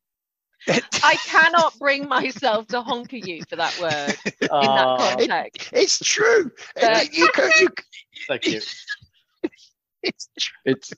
I 0.68 1.16
cannot 1.26 1.78
bring 1.80 2.08
myself 2.08 2.68
to 2.68 2.82
honker 2.82 3.18
you 3.18 3.44
for 3.50 3.56
that 3.56 3.80
word 3.80 4.18
in 4.42 4.48
that 4.48 5.18
context. 5.18 5.70
It, 5.74 5.78
it's 5.78 6.00
true. 6.00 6.52
But, 6.76 7.14
you, 7.14 7.30
you, 7.36 7.50
you, 7.60 7.70
Thank 8.28 8.46
you. 8.46 8.62
It's 10.02 10.30
true. 10.40 10.58
It's 10.66 10.94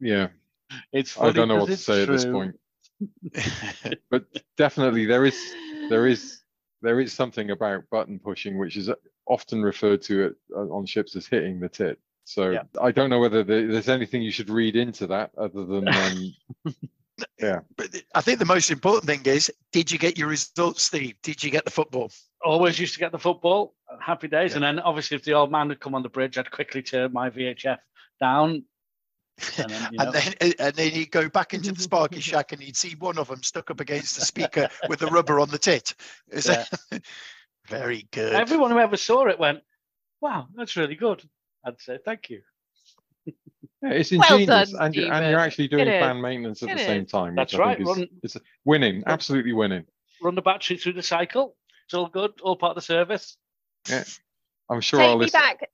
yeah. 0.00 0.28
It's 0.92 1.18
I 1.20 1.30
don't 1.32 1.48
know 1.48 1.56
what 1.56 1.66
to 1.66 1.76
say 1.76 2.04
true. 2.04 2.14
at 2.14 2.20
this 2.20 2.24
point. 2.24 2.56
but 4.10 4.24
definitely 4.56 5.06
there 5.06 5.24
is 5.24 5.38
there 5.88 6.06
is 6.06 6.40
there 6.82 7.00
is 7.00 7.12
something 7.12 7.50
about 7.50 7.82
button 7.90 8.18
pushing 8.18 8.58
which 8.58 8.76
is 8.76 8.90
often 9.26 9.62
referred 9.62 10.02
to 10.02 10.26
it 10.26 10.34
uh, 10.54 10.68
on 10.74 10.86
ships 10.86 11.16
as 11.16 11.26
hitting 11.26 11.60
the 11.60 11.68
tit. 11.68 11.98
So 12.24 12.50
yeah. 12.50 12.62
I 12.80 12.92
don't 12.92 13.10
know 13.10 13.18
whether 13.18 13.42
there's 13.42 13.88
anything 13.88 14.22
you 14.22 14.30
should 14.30 14.50
read 14.50 14.76
into 14.76 15.06
that 15.08 15.32
other 15.36 15.64
than 15.64 15.88
um, 15.94 16.34
yeah. 17.38 17.60
But 17.76 17.90
I 18.14 18.20
think 18.20 18.38
the 18.38 18.44
most 18.44 18.70
important 18.70 19.04
thing 19.04 19.22
is, 19.24 19.50
did 19.72 19.90
you 19.90 19.98
get 19.98 20.18
your 20.18 20.28
results, 20.28 20.84
Steve? 20.84 21.14
Did 21.22 21.42
you 21.42 21.50
get 21.50 21.64
the 21.64 21.70
football? 21.70 22.10
Always 22.44 22.78
used 22.78 22.94
to 22.94 23.00
get 23.00 23.12
the 23.12 23.18
football. 23.18 23.74
Happy 24.00 24.28
days. 24.28 24.50
Yeah. 24.50 24.56
And 24.56 24.64
then 24.64 24.80
obviously, 24.80 25.16
if 25.16 25.24
the 25.24 25.34
old 25.34 25.50
man 25.50 25.68
had 25.68 25.80
come 25.80 25.94
on 25.94 26.02
the 26.02 26.08
bridge, 26.08 26.38
I'd 26.38 26.50
quickly 26.50 26.82
turn 26.82 27.12
my 27.12 27.30
VHF 27.30 27.78
down. 28.20 28.64
And 29.58 29.70
then, 29.70 29.88
you 29.92 29.98
know. 29.98 30.04
and 30.04 30.14
then, 30.14 30.52
and 30.58 30.74
then 30.74 30.90
he'd 30.90 31.10
go 31.10 31.28
back 31.28 31.54
into 31.54 31.72
the 31.72 31.80
Sparky 31.80 32.20
shack 32.20 32.52
and 32.52 32.62
he'd 32.62 32.76
see 32.76 32.94
one 32.98 33.18
of 33.18 33.28
them 33.28 33.42
stuck 33.42 33.70
up 33.70 33.80
against 33.80 34.16
the 34.16 34.24
speaker 34.24 34.68
with 34.88 35.00
the 35.00 35.06
rubber 35.06 35.40
on 35.40 35.48
the 35.48 35.58
tit. 35.58 35.94
Is 36.30 36.46
yeah. 36.46 36.64
that 36.90 37.02
very 37.68 38.06
good? 38.12 38.34
Everyone 38.34 38.70
who 38.70 38.78
ever 38.78 38.96
saw 38.96 39.26
it 39.26 39.38
went, 39.38 39.60
"Wow, 40.20 40.48
that's 40.54 40.76
really 40.76 40.94
good." 40.96 41.22
I'd 41.64 41.80
say 41.80 41.98
thank 42.04 42.30
you. 42.30 42.42
Yeah, 43.82 43.90
it's 43.90 44.12
ingenious, 44.12 44.48
well 44.48 44.64
done, 44.64 44.74
and, 44.80 44.94
you're, 44.94 45.12
and, 45.12 45.30
you're 45.30 45.40
actually 45.40 45.66
doing 45.66 45.86
plan 45.86 46.20
maintenance 46.20 46.62
at 46.62 46.70
it 46.70 46.76
the 46.76 46.80
is. 46.82 46.86
same 46.86 47.04
time. 47.04 47.34
That's 47.34 47.54
right. 47.54 47.80
Is, 47.80 47.86
run, 47.86 48.08
it's 48.22 48.36
winning, 48.64 49.02
absolutely 49.06 49.52
winning. 49.52 49.84
Run 50.22 50.36
the 50.36 50.42
battery 50.42 50.76
through 50.76 50.92
the 50.92 51.02
cycle. 51.02 51.56
It's 51.86 51.94
all 51.94 52.08
good, 52.08 52.32
all 52.42 52.56
part 52.56 52.70
of 52.70 52.74
the 52.76 52.82
service. 52.82 53.36
Yeah, 53.88 54.04
I'm 54.70 54.80
sure. 54.80 55.00
Take 55.00 55.08
our 55.08 55.18
me 55.18 55.26
back. 55.30 55.68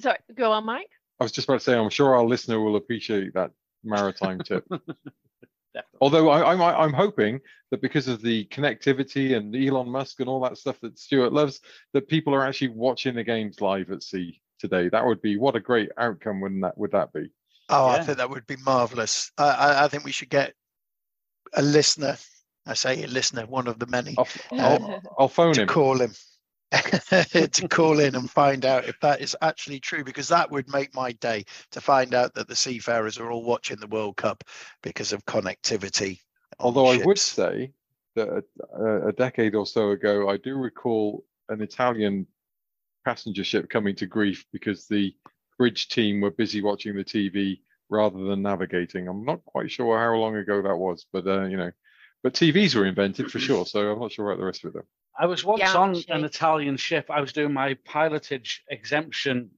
Sorry, 0.00 0.16
go 0.34 0.52
on, 0.52 0.64
Mike. 0.64 0.88
I 1.20 1.24
was 1.24 1.32
just 1.32 1.46
about 1.46 1.60
to 1.60 1.64
say, 1.64 1.76
I'm 1.76 1.90
sure 1.90 2.14
our 2.14 2.24
listener 2.24 2.60
will 2.60 2.76
appreciate 2.76 3.34
that 3.34 3.50
maritime 3.84 4.40
tip. 4.40 4.66
Although 6.00 6.30
I, 6.30 6.52
I'm, 6.52 6.62
I'm 6.62 6.92
hoping 6.92 7.40
that 7.70 7.82
because 7.82 8.08
of 8.08 8.22
the 8.22 8.46
connectivity 8.46 9.36
and 9.36 9.54
Elon 9.54 9.88
Musk 9.88 10.20
and 10.20 10.28
all 10.28 10.40
that 10.40 10.56
stuff 10.56 10.80
that 10.80 10.98
Stuart 10.98 11.32
loves, 11.32 11.60
that 11.92 12.08
people 12.08 12.34
are 12.34 12.46
actually 12.46 12.68
watching 12.68 13.14
the 13.14 13.24
games 13.24 13.60
live 13.60 13.90
at 13.90 14.02
sea 14.02 14.40
today. 14.64 14.88
That 14.88 15.04
would 15.04 15.20
be 15.20 15.36
what 15.36 15.56
a 15.56 15.60
great 15.60 15.90
outcome 15.98 16.40
wouldn't 16.40 16.62
that 16.62 16.78
would 16.78 16.92
that 16.92 17.12
be? 17.12 17.28
Oh, 17.68 17.86
yeah. 17.86 17.92
I 17.92 18.02
think 18.02 18.18
that 18.18 18.30
would 18.30 18.46
be 18.46 18.56
marvelous. 18.64 19.30
I, 19.38 19.84
I, 19.84 19.88
think 19.88 20.04
we 20.04 20.12
should 20.12 20.30
get 20.30 20.54
a 21.54 21.62
listener. 21.62 22.16
I 22.66 22.74
say 22.74 23.02
a 23.02 23.06
listener, 23.06 23.46
one 23.46 23.68
of 23.68 23.78
the 23.78 23.86
many. 23.86 24.14
I'll, 24.18 24.28
I'll, 24.52 24.84
um, 24.84 25.00
I'll 25.18 25.28
phone 25.28 25.54
to 25.54 25.62
him. 25.62 25.68
Call 25.68 26.00
him. 26.00 26.12
to 26.72 27.68
call 27.70 28.00
in 28.00 28.16
and 28.16 28.28
find 28.28 28.64
out 28.64 28.86
if 28.86 28.98
that 29.00 29.20
is 29.20 29.36
actually 29.42 29.78
true 29.78 30.02
because 30.02 30.26
that 30.26 30.50
would 30.50 30.68
make 30.72 30.92
my 30.92 31.12
day 31.12 31.44
to 31.70 31.80
find 31.80 32.14
out 32.14 32.34
that 32.34 32.48
the 32.48 32.56
seafarers 32.56 33.16
are 33.16 33.30
all 33.30 33.44
watching 33.44 33.78
the 33.78 33.86
World 33.86 34.16
Cup 34.16 34.42
because 34.82 35.12
of 35.12 35.24
connectivity. 35.24 36.18
Although 36.58 36.86
I 36.86 36.96
would 37.04 37.18
say 37.18 37.70
that 38.16 38.44
a, 38.76 39.08
a, 39.08 39.12
decade 39.12 39.54
or 39.54 39.66
so 39.66 39.90
ago, 39.90 40.28
I 40.28 40.36
do 40.38 40.56
recall 40.56 41.24
an 41.48 41.60
Italian 41.60 42.26
passenger 43.04 43.44
ship 43.44 43.68
coming 43.68 43.94
to 43.96 44.06
grief 44.06 44.44
because 44.52 44.86
the 44.86 45.14
bridge 45.58 45.88
team 45.88 46.20
were 46.20 46.30
busy 46.30 46.62
watching 46.62 46.96
the 46.96 47.04
TV 47.04 47.60
rather 47.88 48.24
than 48.24 48.42
navigating. 48.42 49.08
I'm 49.08 49.24
not 49.24 49.44
quite 49.44 49.70
sure 49.70 49.98
how 49.98 50.14
long 50.14 50.36
ago 50.36 50.62
that 50.62 50.76
was, 50.76 51.06
but 51.12 51.26
uh, 51.26 51.44
you 51.44 51.56
know, 51.56 51.70
but 52.22 52.34
TVs 52.34 52.74
were 52.74 52.86
invented 52.86 53.30
for 53.30 53.38
sure. 53.38 53.66
So 53.66 53.92
I'm 53.92 54.00
not 54.00 54.12
sure 54.12 54.30
about 54.30 54.38
the 54.38 54.46
rest 54.46 54.64
of 54.64 54.70
it 54.70 54.74
though. 54.74 54.86
I 55.18 55.26
was 55.26 55.44
once 55.44 55.60
yeah, 55.60 55.74
on 55.74 56.02
an 56.08 56.24
Italian 56.24 56.76
ship. 56.76 57.06
I 57.08 57.20
was 57.20 57.32
doing 57.32 57.52
my 57.52 57.74
pilotage 57.86 58.58
exemption 58.68 59.50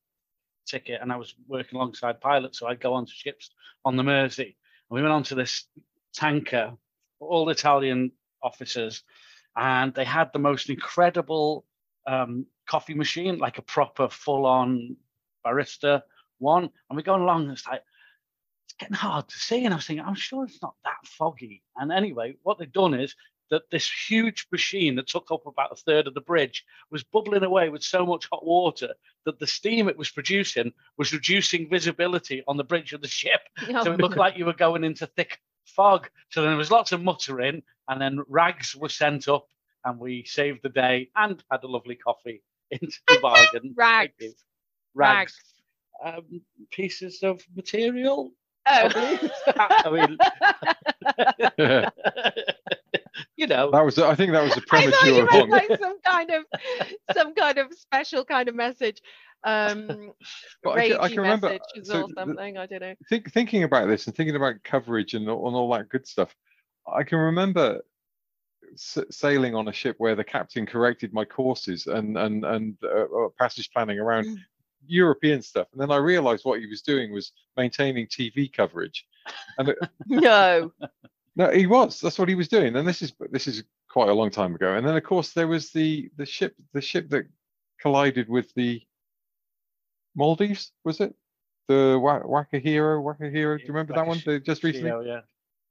ticket, 0.66 1.00
and 1.00 1.12
I 1.12 1.16
was 1.16 1.34
working 1.48 1.76
alongside 1.76 2.20
pilots. 2.20 2.58
So 2.58 2.66
I'd 2.66 2.80
go 2.80 2.94
onto 2.94 3.12
ships 3.12 3.50
on 3.84 3.96
the 3.96 4.02
Mersey, 4.02 4.56
and 4.90 4.96
we 4.96 5.00
went 5.00 5.14
onto 5.14 5.34
this 5.34 5.66
tanker, 6.12 6.72
all 7.20 7.48
Italian 7.48 8.12
officers, 8.42 9.02
and 9.56 9.94
they 9.94 10.04
had 10.04 10.30
the 10.32 10.38
most 10.38 10.68
incredible 10.68 11.64
um, 12.06 12.46
coffee 12.66 12.94
machine, 12.94 13.38
like 13.38 13.58
a 13.58 13.62
proper 13.62 14.08
full-on 14.08 14.96
barista 15.44 16.02
one. 16.38 16.64
And 16.64 16.96
we're 16.96 17.02
going 17.02 17.22
along, 17.22 17.44
and 17.44 17.52
it's 17.52 17.66
like 17.66 17.82
it's 18.66 18.74
getting 18.78 18.94
hard 18.94 19.28
to 19.28 19.38
see. 19.38 19.64
And 19.64 19.72
I 19.72 19.76
was 19.76 19.86
thinking, 19.86 20.04
I'm 20.04 20.14
sure 20.14 20.44
it's 20.44 20.62
not 20.62 20.74
that 20.84 21.04
foggy. 21.04 21.62
And 21.76 21.92
anyway, 21.92 22.36
what 22.42 22.58
they've 22.58 22.72
done 22.72 22.94
is 22.94 23.14
that 23.50 23.70
this 23.70 23.90
huge 24.08 24.46
machine 24.50 24.96
that 24.96 25.06
took 25.06 25.30
up 25.30 25.46
about 25.46 25.72
a 25.72 25.76
third 25.76 26.06
of 26.06 26.14
the 26.14 26.20
bridge 26.20 26.64
was 26.90 27.04
bubbling 27.04 27.44
away 27.44 27.68
with 27.68 27.82
so 27.82 28.04
much 28.04 28.28
hot 28.30 28.44
water 28.44 28.92
that 29.24 29.38
the 29.38 29.46
steam 29.46 29.88
it 29.88 29.96
was 29.96 30.10
producing 30.10 30.72
was 30.98 31.12
reducing 31.12 31.68
visibility 31.68 32.42
on 32.48 32.56
the 32.56 32.64
bridge 32.64 32.92
of 32.92 33.02
the 33.02 33.08
ship. 33.08 33.40
Oh, 33.68 33.84
so 33.84 33.92
it 33.92 34.00
looked 34.00 34.16
like 34.16 34.36
you 34.36 34.46
were 34.46 34.52
going 34.52 34.84
into 34.84 35.06
thick 35.06 35.40
fog. 35.64 36.08
So 36.30 36.40
then 36.40 36.50
there 36.50 36.58
was 36.58 36.70
lots 36.70 36.92
of 36.92 37.02
muttering, 37.02 37.62
and 37.88 38.00
then 38.00 38.22
rags 38.28 38.74
were 38.74 38.88
sent 38.88 39.28
up, 39.28 39.48
and 39.86 39.98
we 39.98 40.24
saved 40.24 40.60
the 40.62 40.68
day 40.68 41.08
and 41.16 41.42
had 41.50 41.62
a 41.64 41.66
lovely 41.66 41.94
coffee 41.94 42.42
into 42.70 42.98
the 43.08 43.18
bargain. 43.22 43.72
rags. 43.74 44.34
Rags. 44.94 45.34
Um, 46.04 46.42
pieces 46.70 47.22
of 47.22 47.42
material. 47.54 48.32
Oh. 48.68 49.20
I 49.56 49.90
mean, 49.92 50.18
you 53.36 53.46
know. 53.46 53.70
That 53.70 53.84
was. 53.84 53.98
I 53.98 54.14
think 54.14 54.32
that 54.32 54.42
was 54.42 54.56
a 54.56 54.60
premature. 54.62 54.92
I 54.92 55.26
thought 55.26 55.44
you 55.44 55.50
meant 55.50 55.70
like 55.70 55.80
some 55.80 56.00
kind 56.00 56.30
of, 56.32 56.44
some 57.14 57.34
kind 57.34 57.58
of 57.58 57.72
special 57.72 58.24
kind 58.24 58.48
of 58.48 58.56
message. 58.56 59.00
Um, 59.44 60.10
I 60.66 60.88
can, 60.88 60.98
I 60.98 61.08
can 61.08 61.18
remember 61.18 61.56
so 61.84 62.02
or 62.02 62.08
something. 62.14 62.54
The, 62.54 62.60
I 62.60 62.66
don't 62.66 62.80
know. 62.80 62.94
Think, 63.08 63.32
thinking 63.32 63.62
about 63.62 63.86
this 63.86 64.06
and 64.06 64.16
thinking 64.16 64.36
about 64.36 64.64
coverage 64.64 65.14
and, 65.14 65.28
and 65.28 65.30
all 65.30 65.72
that 65.72 65.88
good 65.88 66.06
stuff, 66.06 66.34
I 66.92 67.04
can 67.04 67.18
remember 67.18 67.82
sailing 68.76 69.54
on 69.54 69.68
a 69.68 69.72
ship 69.72 69.96
where 69.98 70.14
the 70.14 70.24
captain 70.24 70.66
corrected 70.66 71.12
my 71.12 71.24
courses 71.24 71.86
and 71.86 72.16
and 72.16 72.44
and 72.44 72.76
uh, 72.84 73.04
uh, 73.04 73.28
passage 73.38 73.70
planning 73.72 73.98
around 73.98 74.26
mm. 74.26 74.36
European 74.86 75.42
stuff, 75.42 75.68
and 75.72 75.80
then 75.80 75.90
I 75.90 75.96
realised 75.96 76.44
what 76.44 76.60
he 76.60 76.66
was 76.66 76.82
doing 76.82 77.12
was 77.12 77.32
maintaining 77.56 78.06
TV 78.06 78.52
coverage. 78.52 79.06
And 79.58 79.70
it, 79.70 79.78
no, 80.06 80.72
no, 81.34 81.50
he 81.50 81.66
was. 81.66 82.00
That's 82.00 82.18
what 82.18 82.28
he 82.28 82.34
was 82.34 82.48
doing. 82.48 82.76
And 82.76 82.86
this 82.86 83.02
is 83.02 83.12
this 83.30 83.46
is 83.46 83.64
quite 83.88 84.08
a 84.08 84.14
long 84.14 84.30
time 84.30 84.54
ago. 84.54 84.74
And 84.74 84.86
then 84.86 84.96
of 84.96 85.04
course 85.04 85.32
there 85.32 85.48
was 85.48 85.70
the 85.72 86.10
the 86.16 86.26
ship 86.26 86.54
the 86.72 86.80
ship 86.80 87.08
that 87.10 87.26
collided 87.80 88.28
with 88.28 88.52
the 88.54 88.82
Maldives, 90.14 90.72
was 90.84 91.00
it? 91.00 91.14
the 91.68 91.98
Wakashio, 92.00 93.02
Waka 93.02 93.28
Hero. 93.28 93.56
Do 93.56 93.64
you 93.64 93.68
remember 93.68 93.94
that 93.94 94.06
one? 94.06 94.20
Just 94.44 94.62
recently. 94.62 95.08
yeah. 95.08 95.20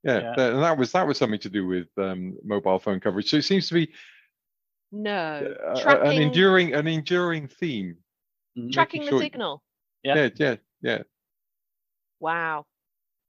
Yeah, 0.06 0.34
yeah. 0.38 0.50
and 0.50 0.62
that 0.62 0.78
was 0.78 0.92
that 0.92 1.08
was 1.08 1.18
something 1.18 1.40
to 1.40 1.50
do 1.50 1.66
with 1.66 1.88
um, 1.98 2.38
mobile 2.44 2.78
phone 2.78 3.00
coverage. 3.00 3.30
So 3.30 3.38
it 3.38 3.44
seems 3.44 3.68
to 3.70 3.74
be 3.74 3.92
no 4.92 5.56
uh, 5.68 5.82
tracking, 5.82 6.18
an 6.18 6.22
enduring 6.22 6.74
an 6.74 6.88
enduring 6.88 7.48
theme. 7.48 7.98
Mm-hmm. 8.58 8.70
Tracking 8.70 9.02
the 9.02 9.10
sure 9.10 9.20
signal. 9.20 9.64
Yeah. 10.04 10.16
yeah, 10.16 10.30
yeah, 10.38 10.56
yeah. 10.82 11.02
Wow, 12.20 12.66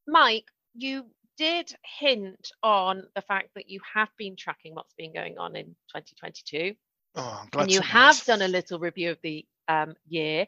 Mike, 0.06 0.44
you 0.74 1.06
did 1.38 1.74
hint 1.98 2.52
on 2.62 3.04
the 3.14 3.22
fact 3.22 3.48
that 3.54 3.70
you 3.70 3.80
have 3.94 4.08
been 4.18 4.36
tracking 4.36 4.74
what's 4.74 4.94
been 4.98 5.14
going 5.14 5.38
on 5.38 5.56
in 5.56 5.64
2022. 5.94 6.74
Oh, 7.14 7.44
and 7.54 7.70
you 7.70 7.80
have 7.80 8.22
done 8.24 8.42
a 8.42 8.48
little 8.48 8.78
review 8.78 9.10
of 9.12 9.18
the 9.22 9.46
um, 9.68 9.94
year 10.06 10.46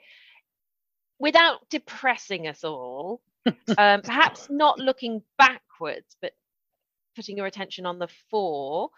without 1.18 1.68
depressing 1.70 2.46
us 2.46 2.64
all, 2.64 3.22
um, 3.78 4.02
perhaps 4.02 4.48
not 4.50 4.78
looking 4.78 5.22
backwards, 5.78 6.16
but 6.20 6.32
putting 7.16 7.36
your 7.36 7.46
attention 7.46 7.86
on 7.86 7.98
the 7.98 8.08
four. 8.30 8.90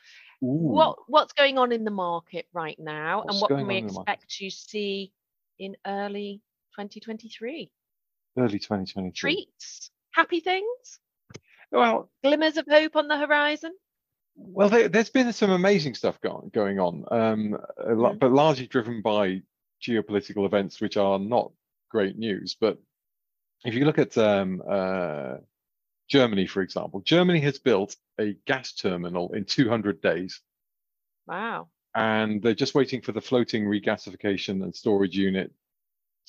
Ooh. 0.43 0.47
What 0.47 0.99
what's 1.07 1.33
going 1.33 1.59
on 1.59 1.73
in 1.73 1.85
the 1.85 1.91
market 1.91 2.47
right 2.53 2.79
now, 2.79 3.19
what's 3.19 3.35
and 3.35 3.41
what 3.41 3.59
can 3.59 3.67
we 3.67 3.77
expect 3.77 4.31
to 4.39 4.51
see 4.51 5.13
in 5.59 5.77
early 5.87 6.41
2023? 6.77 7.71
Early 8.39 8.59
2023. 8.59 9.13
Treats, 9.13 9.91
happy 10.13 10.41
things. 10.41 11.01
Well, 11.71 12.11
glimmers 12.25 12.57
of 12.57 12.67
hope 12.69 12.97
on 12.97 13.09
the 13.09 13.19
horizon. 13.19 13.73
Well, 14.35 14.71
there, 14.71 14.89
has 14.93 15.11
been 15.11 15.33
some 15.33 15.51
amazing 15.51 15.95
stuff 15.95 16.21
going 16.21 16.51
going 16.55 16.81
on, 16.81 17.05
um, 17.11 17.57
mm. 17.79 18.19
but 18.19 18.33
largely 18.33 18.67
driven 18.67 19.03
by 19.03 19.43
geopolitical 19.87 20.47
events, 20.47 20.81
which 20.81 20.97
are 20.97 21.19
not 21.19 21.53
great 21.91 22.17
news. 22.17 22.57
But 22.59 22.79
if 23.65 23.75
you 23.75 23.85
look 23.85 23.99
at 23.99 24.17
um, 24.17 24.63
uh, 24.69 25.37
Germany, 26.11 26.47
for 26.47 26.61
example, 26.61 27.01
Germany 27.01 27.41
has 27.41 27.59
built 27.59 27.97
a 28.21 28.37
gas 28.47 28.73
terminal 28.73 29.33
in 29.33 29.45
200 29.45 30.03
days. 30.03 30.41
Wow. 31.27 31.69
And 31.95 32.43
they're 32.43 32.55
just 32.55 32.75
waiting 32.75 33.01
for 33.01 33.13
the 33.13 33.21
floating 33.21 33.65
regasification 33.65 34.63
and 34.63 34.75
storage 34.75 35.17
unit 35.17 35.53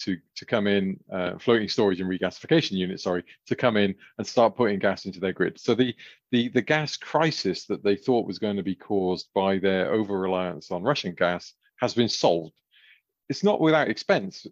to, 0.02 0.18
to 0.36 0.46
come 0.46 0.68
in, 0.68 1.00
uh, 1.12 1.38
floating 1.40 1.68
storage 1.68 2.00
and 2.00 2.10
regasification 2.10 2.72
unit, 2.72 3.00
sorry, 3.00 3.24
to 3.48 3.56
come 3.56 3.76
in 3.76 3.96
and 4.18 4.26
start 4.26 4.56
putting 4.56 4.80
gas 4.80 5.06
into 5.06 5.20
their 5.20 5.34
grid. 5.34 5.60
So 5.60 5.76
the, 5.76 5.96
the, 6.32 6.50
the 6.50 6.62
gas 6.62 6.96
crisis 6.96 7.66
that 7.66 7.84
they 7.84 7.96
thought 7.96 8.28
was 8.28 8.40
going 8.40 8.58
to 8.58 8.64
be 8.64 8.76
caused 8.76 9.28
by 9.34 9.58
their 9.58 9.92
over 9.92 10.20
reliance 10.20 10.72
on 10.72 10.84
Russian 10.84 11.14
gas 11.14 11.54
has 11.78 11.94
been 11.94 12.10
solved. 12.10 12.54
It's 13.30 13.44
not 13.44 13.62
without 13.62 13.90
expense 13.90 14.46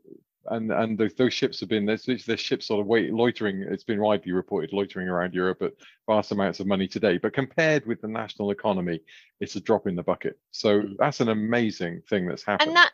and 0.50 0.72
and 0.72 0.98
those, 0.98 1.14
those 1.14 1.34
ships 1.34 1.60
have 1.60 1.70
been 1.70 1.86
there's, 1.86 2.06
there's 2.26 2.40
ships 2.40 2.68
sort 2.68 2.82
of 2.82 2.88
wait 2.88 3.14
loitering 3.14 3.62
it's 3.62 3.84
been 3.84 4.00
widely 4.00 4.32
reported 4.32 4.74
loitering 4.74 5.08
around 5.08 5.34
europe 5.34 5.62
at 5.62 5.74
vast 6.08 6.32
amounts 6.32 6.60
of 6.60 6.68
money 6.68 6.88
today 6.88 7.18
but 7.18 7.34
compared 7.34 7.86
with 7.86 8.02
the 8.02 8.08
national 8.08 8.52
economy 8.52 9.00
it's 9.40 9.56
a 9.56 9.60
drop 9.60 9.88
in 9.88 9.96
the 9.96 10.04
bucket 10.04 10.38
so 10.52 10.82
mm. 10.82 10.96
that's 10.98 11.20
an 11.20 11.30
amazing 11.30 12.02
thing 12.10 12.28
that's 12.28 12.44
happened 12.44 12.70
and 12.70 12.78
that 12.78 12.92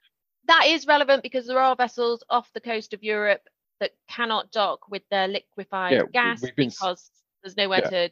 that 0.47 0.65
is 0.67 0.85
relevant 0.85 1.23
because 1.23 1.47
there 1.47 1.59
are 1.59 1.75
vessels 1.75 2.23
off 2.29 2.49
the 2.53 2.61
coast 2.61 2.93
of 2.93 3.03
europe 3.03 3.41
that 3.79 3.91
cannot 4.09 4.51
dock 4.51 4.89
with 4.89 5.03
their 5.09 5.27
liquefied 5.27 5.93
yeah, 5.93 6.01
gas 6.13 6.41
been, 6.41 6.51
because 6.55 7.11
there's 7.43 7.57
nowhere 7.57 7.81
yeah. 7.83 7.89
to 7.89 8.11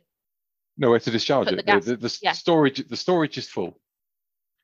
nowhere 0.77 0.99
to 0.99 1.11
discharge 1.11 1.47
it 1.47 1.65
the, 1.65 1.79
the, 1.79 1.95
the, 1.95 2.19
yeah. 2.21 2.31
storage 2.31 2.87
the 2.87 2.97
storage 2.97 3.37
is 3.37 3.47
full 3.47 3.77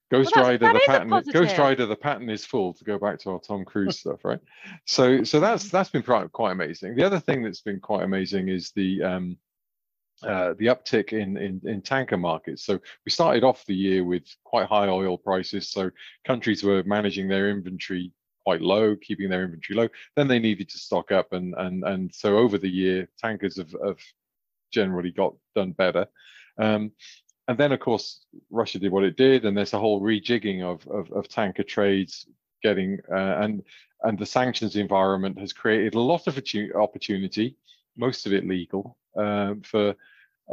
Ghost 0.10 0.34
well, 0.36 0.46
Rider, 0.46 0.74
the 0.74 0.82
pattern. 0.88 1.24
Ghost 1.32 1.58
Rider, 1.58 1.86
the 1.86 1.96
pattern 1.96 2.30
is 2.30 2.44
full. 2.46 2.74
To 2.74 2.84
go 2.84 2.98
back 2.98 3.20
to 3.20 3.32
our 3.32 3.40
Tom 3.40 3.64
Cruise 3.64 4.00
stuff, 4.02 4.26
right? 4.26 4.40
So, 4.86 5.24
so 5.24 5.40
that's 5.40 5.66
mm-hmm. 5.66 5.78
that's 5.78 5.90
been 5.90 6.04
quite 6.04 6.32
quite 6.32 6.52
amazing. 6.52 6.96
The 6.96 7.04
other 7.04 7.20
thing 7.20 7.44
that's 7.44 7.62
been 7.62 7.80
quite 7.80 8.04
amazing 8.04 8.50
is 8.50 8.72
the 8.72 9.04
um, 9.04 9.38
uh, 10.24 10.54
the 10.58 10.66
uptick 10.66 11.14
in, 11.14 11.38
in 11.38 11.62
in 11.64 11.82
tanker 11.82 12.18
markets. 12.18 12.66
So 12.66 12.80
we 13.06 13.12
started 13.12 13.44
off 13.44 13.66
the 13.66 13.76
year 13.76 14.04
with 14.04 14.24
quite 14.44 14.68
high 14.68 14.88
oil 14.88 15.18
prices. 15.18 15.70
So 15.70 15.92
countries 16.26 16.64
were 16.64 16.84
managing 16.84 17.28
their 17.28 17.50
inventory 17.50 18.12
quite 18.44 18.62
low, 18.62 18.96
keeping 18.96 19.30
their 19.30 19.44
inventory 19.44 19.78
low. 19.78 19.90
Then 20.16 20.28
they 20.28 20.40
needed 20.40 20.70
to 20.70 20.78
stock 20.80 21.12
up, 21.12 21.34
and 21.34 21.54
and 21.56 21.84
and 21.84 22.14
so 22.14 22.38
over 22.38 22.58
the 22.58 22.70
year, 22.70 23.08
tankers 23.20 23.58
have, 23.58 23.76
have 23.86 24.00
generally 24.72 25.12
got 25.12 25.36
done 25.56 25.72
better. 25.72 26.08
Um, 26.58 26.92
and 27.50 27.58
then 27.58 27.72
of 27.72 27.80
course 27.80 28.26
Russia 28.52 28.78
did 28.78 28.92
what 28.92 29.04
it 29.04 29.18
did, 29.18 29.44
and 29.44 29.58
there's 29.58 29.74
a 29.74 29.80
whole 29.80 30.02
rejigging 30.02 30.62
of 30.64 30.88
of, 30.88 31.12
of 31.12 31.28
tanker 31.28 31.64
trades 31.64 32.28
getting 32.64 33.00
uh, 33.12 33.38
and 33.42 33.64
and 34.04 34.18
the 34.18 34.26
sanctions 34.26 34.76
environment 34.76 35.38
has 35.40 35.52
created 35.52 35.96
a 35.96 36.00
lot 36.00 36.28
of 36.28 36.40
opportunity, 36.76 37.58
most 37.98 38.26
of 38.26 38.34
it 38.34 38.48
legal, 38.48 38.96
um, 39.18 39.62
for, 39.62 39.96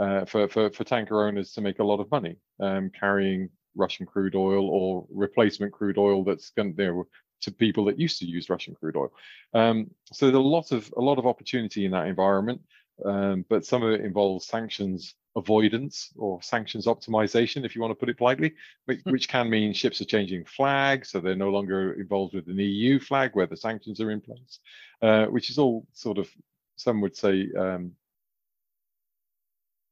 uh, 0.01 0.25
for 0.25 0.49
for 0.49 0.71
for 0.71 0.85
tanker 0.85 1.27
owners 1.27 1.53
to 1.53 1.61
make 1.61 1.79
a 1.81 1.85
lot 1.85 2.01
of 2.01 2.11
money 2.11 2.37
um, 2.61 2.91
carrying 2.99 3.51
Russian 3.77 4.07
crude 4.07 4.35
oil 4.35 4.67
or 4.69 5.07
replacement 5.11 5.73
crude 5.73 5.99
oil 5.99 6.25
that's 6.25 6.51
going 6.51 6.75
you 6.79 6.87
know, 6.87 7.07
to 7.43 7.53
people 7.53 7.85
that 7.85 8.01
used 8.01 8.19
to 8.21 8.27
use 8.27 8.49
Russian 8.49 8.75
crude 8.75 8.97
oil. 8.97 9.13
Um, 9.53 9.91
so 10.15 10.27
there's 10.27 10.37
a 10.37 10.41
lot 10.41 10.73
of 10.73 10.91
a 10.97 11.01
lot 11.03 11.19
of 11.19 11.27
opportunity 11.27 11.85
in 11.85 11.91
that 11.91 12.07
environment, 12.07 12.63
um, 13.05 13.45
but 13.51 13.67
some 13.67 13.83
of 13.83 13.93
it 13.93 14.01
involves 14.01 14.47
sanctions 14.47 15.15
avoidance 15.37 16.11
or 16.17 16.43
sanctions 16.43 16.87
optimization, 16.87 17.65
if 17.65 17.75
you 17.75 17.83
want 17.83 17.91
to 17.91 17.95
put 17.95 18.09
it 18.09 18.17
politely, 18.17 18.55
which, 18.87 19.01
hmm. 19.03 19.11
which, 19.11 19.29
can 19.29 19.49
mean 19.49 19.73
ships 19.73 20.01
are 20.01 20.07
changing 20.07 20.45
flags, 20.45 21.11
so 21.11 21.21
they're 21.21 21.37
no 21.37 21.51
longer 21.51 21.93
involved 21.93 22.35
with 22.35 22.49
an 22.49 22.59
EU 22.59 22.99
flag 22.99 23.31
where 23.35 23.47
the 23.47 23.57
sanctions 23.57 24.01
are 24.01 24.11
in 24.11 24.21
place, 24.21 24.59
uh, 25.03 25.27
which 25.27 25.51
is 25.51 25.59
all 25.59 25.87
sort 25.93 26.19
of, 26.19 26.29
some 26.77 27.01
would 27.01 27.15
say, 27.15 27.49
um, 27.57 27.93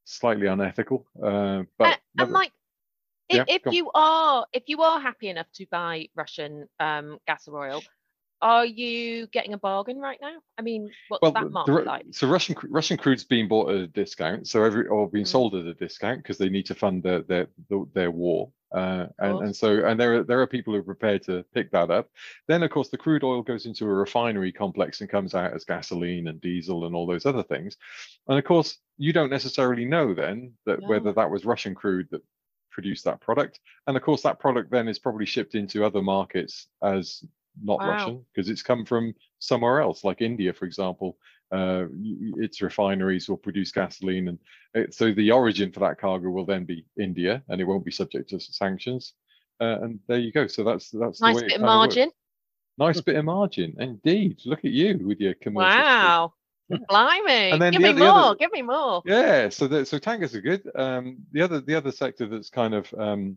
slightly 0.05 0.47
unethical. 0.47 1.07
Uh, 1.23 1.65
but 1.79 1.99
and, 2.19 2.33
Mike, 2.33 2.53
if, 3.29 3.37
yeah, 3.37 3.45
if 3.49 3.63
you 3.73 3.91
are 3.95 4.47
if 4.53 4.65
you 4.67 4.83
are 4.83 5.01
happy 5.01 5.29
enough 5.29 5.51
to 5.55 5.67
buy 5.71 6.09
Russian 6.15 6.69
um, 6.79 7.19
gas 7.27 7.49
or 7.49 7.67
oil, 7.67 7.83
are 8.45 8.67
you 8.67 9.27
getting 9.29 9.55
a 9.55 9.59
bargain 9.59 9.99
right 9.99 10.19
now? 10.21 10.37
I 10.59 10.63
mean, 10.63 10.91
what's 11.09 11.23
well, 11.23 11.33
that 11.33 11.51
market 11.51 11.73
the, 11.73 11.83
like? 11.83 12.05
So 12.11 12.29
Russian 12.29 12.55
Russian 12.65 12.99
crude's 12.99 13.25
being 13.25 13.49
bought 13.49 13.71
at 13.71 13.77
a 13.77 13.87
discount, 13.87 14.47
so 14.47 14.63
every 14.63 14.87
or 14.87 15.09
being 15.09 15.25
mm. 15.25 15.29
sold 15.29 15.55
at 15.55 15.65
a 15.65 15.73
discount 15.73 16.23
because 16.23 16.37
they 16.37 16.51
need 16.51 16.67
to 16.67 16.75
fund 16.75 17.03
their 17.03 17.23
their 17.23 17.47
their 17.95 18.11
war. 18.11 18.53
Uh, 18.71 19.07
and, 19.21 19.45
and 19.45 19.57
so 19.57 19.87
and 19.87 19.99
there 19.99 20.17
are 20.17 20.25
there 20.25 20.41
are 20.43 20.47
people 20.47 20.75
who 20.75 20.81
are 20.81 20.85
prepared 20.85 21.23
to 21.23 21.43
pick 21.55 21.71
that 21.71 21.91
up. 21.91 22.11
Then 22.47 22.63
of 22.63 22.71
course 22.71 22.91
the 22.91 22.99
crude 22.99 23.25
oil 23.25 23.41
goes 23.41 23.65
into 23.65 23.87
a 23.87 23.89
refinery 23.89 24.53
complex 24.53 25.01
and 25.01 25.09
comes 25.09 25.35
out 25.35 25.55
as 25.55 25.65
gasoline 25.65 26.29
and 26.29 26.39
diesel 26.41 26.85
and 26.85 26.95
all 26.95 27.07
those 27.07 27.25
other 27.25 27.45
things. 27.45 27.79
And 28.29 28.39
of 28.39 28.45
course 28.45 28.77
you 28.99 29.15
don't 29.15 29.31
necessarily 29.31 29.87
know 29.87 30.13
then 30.13 30.53
that 30.67 30.83
no. 30.83 30.89
whether 30.89 31.15
that 31.15 31.31
was 31.31 31.47
Russian 31.47 31.75
crude 31.75 32.09
that 32.11 32.23
produced 32.71 33.05
that 33.05 33.21
product. 33.21 33.61
And 33.87 33.97
of 33.97 34.03
course 34.03 34.23
that 34.23 34.39
product 34.39 34.71
then 34.71 34.89
is 34.89 34.99
probably 34.99 35.25
shipped 35.25 35.55
into 35.55 35.85
other 35.85 36.03
markets 36.03 36.67
as 36.83 37.25
not 37.63 37.79
wow. 37.79 37.91
Russian 37.91 38.25
because 38.33 38.49
it's 38.49 38.63
come 38.63 38.85
from 38.85 39.15
somewhere 39.39 39.81
else, 39.81 40.05
like 40.05 40.21
India, 40.21 40.53
for 40.53 40.65
example. 40.65 41.19
Uh, 41.53 41.85
its 42.39 42.63
refineries 42.63 43.29
will 43.29 43.37
produce 43.37 43.71
gasoline, 43.71 44.29
and 44.29 44.39
it, 44.75 44.93
so 44.93 45.13
the 45.13 45.31
origin 45.31 45.71
for 45.71 45.81
that 45.81 46.01
cargo 46.01 46.29
will 46.31 46.47
then 46.47 46.65
be 46.65 46.85
India, 46.99 47.43
and 47.49 47.61
it 47.61 47.65
won't 47.65 47.85
be 47.85 47.93
subject 47.93 48.31
to 48.31 48.41
sanctions. 48.41 49.13
Uh, 49.61 49.79
and 49.83 50.01
there 50.09 50.19
you 50.19 50.33
go. 50.33 50.47
So 50.47 50.65
that's 50.65 50.91
that's 50.91 51.21
nice 51.21 51.41
bit 51.41 51.53
of 51.53 51.61
margin. 51.61 52.07
Works. 52.07 52.97
Nice 52.97 53.01
bit 53.03 53.17
of 53.17 53.25
margin, 53.25 53.77
indeed. 53.79 54.41
Look 54.45 54.65
at 54.65 54.73
you 54.73 54.99
with 55.07 55.21
your 55.21 55.35
commercial. 55.35 55.71
Wow. 55.71 56.35
Blimey! 56.89 57.51
And 57.53 57.63
then 57.63 57.73
give 57.73 57.83
the, 57.83 57.93
me 57.93 58.01
more. 58.01 58.09
Other, 58.09 58.37
give 58.37 58.53
me 58.53 58.63
more. 58.63 59.03
Yeah. 59.05 59.49
So 59.51 59.69
the, 59.69 59.85
so 59.85 59.99
tankers 59.99 60.35
are 60.35 60.41
good. 60.41 60.69
Um, 60.75 61.19
the 61.31 61.43
other 61.43 61.61
the 61.61 61.75
other 61.75 61.93
sector 61.93 62.27
that's 62.27 62.51
kind 62.51 62.75
of 62.75 62.93
um, 62.99 63.37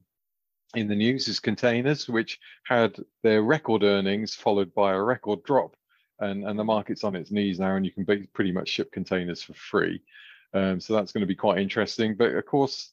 in 0.75 0.88
the 0.88 0.95
news 0.95 1.27
is 1.27 1.39
containers, 1.39 2.08
which 2.10 2.39
had 2.63 2.97
their 3.23 3.41
record 3.41 3.84
earnings 3.84 4.36
followed 4.36 4.73
by 4.73 4.93
a 4.93 5.01
record 5.01 5.43
drop. 5.43 5.75
And, 6.19 6.45
and 6.45 6.58
the 6.58 6.63
market's 6.63 7.03
on 7.03 7.15
its 7.15 7.32
knees 7.32 7.60
now, 7.60 7.75
and 7.75 7.86
you 7.86 7.91
can 7.91 8.27
pretty 8.34 8.51
much 8.51 8.69
ship 8.69 8.91
containers 8.91 9.43
for 9.43 9.53
free. 9.53 10.01
Um, 10.53 10.80
so 10.80 10.93
that's 10.93 11.12
going 11.12 11.21
to 11.21 11.27
be 11.27 11.36
quite 11.36 11.60
interesting. 11.60 12.15
But 12.15 12.32
of 12.34 12.45
course, 12.45 12.91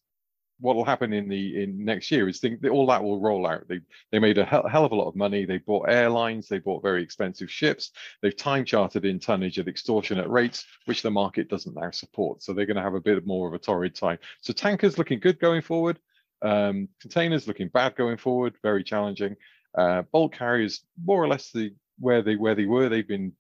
what 0.61 0.77
will 0.77 0.85
happen 0.85 1.13
in 1.13 1.29
the 1.29 1.63
in 1.63 1.85
next 1.85 2.11
year 2.11 2.29
is 2.29 2.39
think 2.39 2.65
all 2.71 2.87
that 2.87 3.03
will 3.03 3.21
roll 3.21 3.47
out. 3.47 3.67
They 3.67 3.81
they 4.13 4.19
made 4.19 4.39
a 4.39 4.45
hell, 4.45 4.67
hell 4.69 4.85
of 4.85 4.93
a 4.93 4.95
lot 4.95 5.09
of 5.09 5.17
money. 5.17 5.45
They 5.45 5.59
bought 5.59 5.89
airlines. 5.89 6.49
They 6.49 6.59
bought 6.59 6.83
very 6.83 7.03
expensive 7.03 7.51
ships. 7.51 7.91
They've 8.23 8.37
time 8.37 8.65
chartered 8.65 9.05
in 9.05 9.19
tonnage 9.19 9.59
at 9.59 9.69
extortionate 9.69 10.29
rates, 10.29 10.65
which 10.85 11.03
the 11.03 11.11
market 11.11 11.49
doesn't 11.49 11.75
now 11.75 11.91
support. 11.91 12.43
So 12.43 12.53
they're 12.53 12.67
going 12.67 12.77
to 12.77 12.83
have 12.83 12.95
a 12.95 13.01
bit 13.01 13.27
more 13.27 13.49
of 13.49 13.55
a 13.55 13.59
torrid 13.59 13.95
time. 13.95 14.19
So 14.43 14.53
tankers 14.53 14.99
looking 14.99 15.19
good 15.19 15.41
going 15.41 15.63
forward. 15.63 15.99
Um, 16.43 16.89
containers 17.01 17.49
looking 17.49 17.69
bad 17.69 17.97
going 17.97 18.17
forward, 18.17 18.55
very 18.63 18.85
challenging. 18.85 19.37
Uh, 19.77 20.03
bulk 20.13 20.35
carriers 20.35 20.85
more 21.05 21.23
or 21.23 21.29
less 21.29 21.51
the 21.51 21.75
where 21.99 22.23
they 22.23 22.37
where 22.37 22.55
they 22.55 22.67
were. 22.67 22.89
They've 22.89 23.07
been 23.07 23.33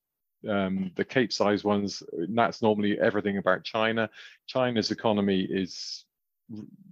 um, 0.49 0.91
the 0.97 1.05
Cape 1.05 1.33
size 1.33 1.65
ones. 1.65 2.03
That's 2.31 2.63
normally 2.63 2.99
everything 2.99 3.39
about 3.39 3.65
China. 3.65 4.11
China's 4.47 4.91
economy 4.91 5.47
is 5.49 6.05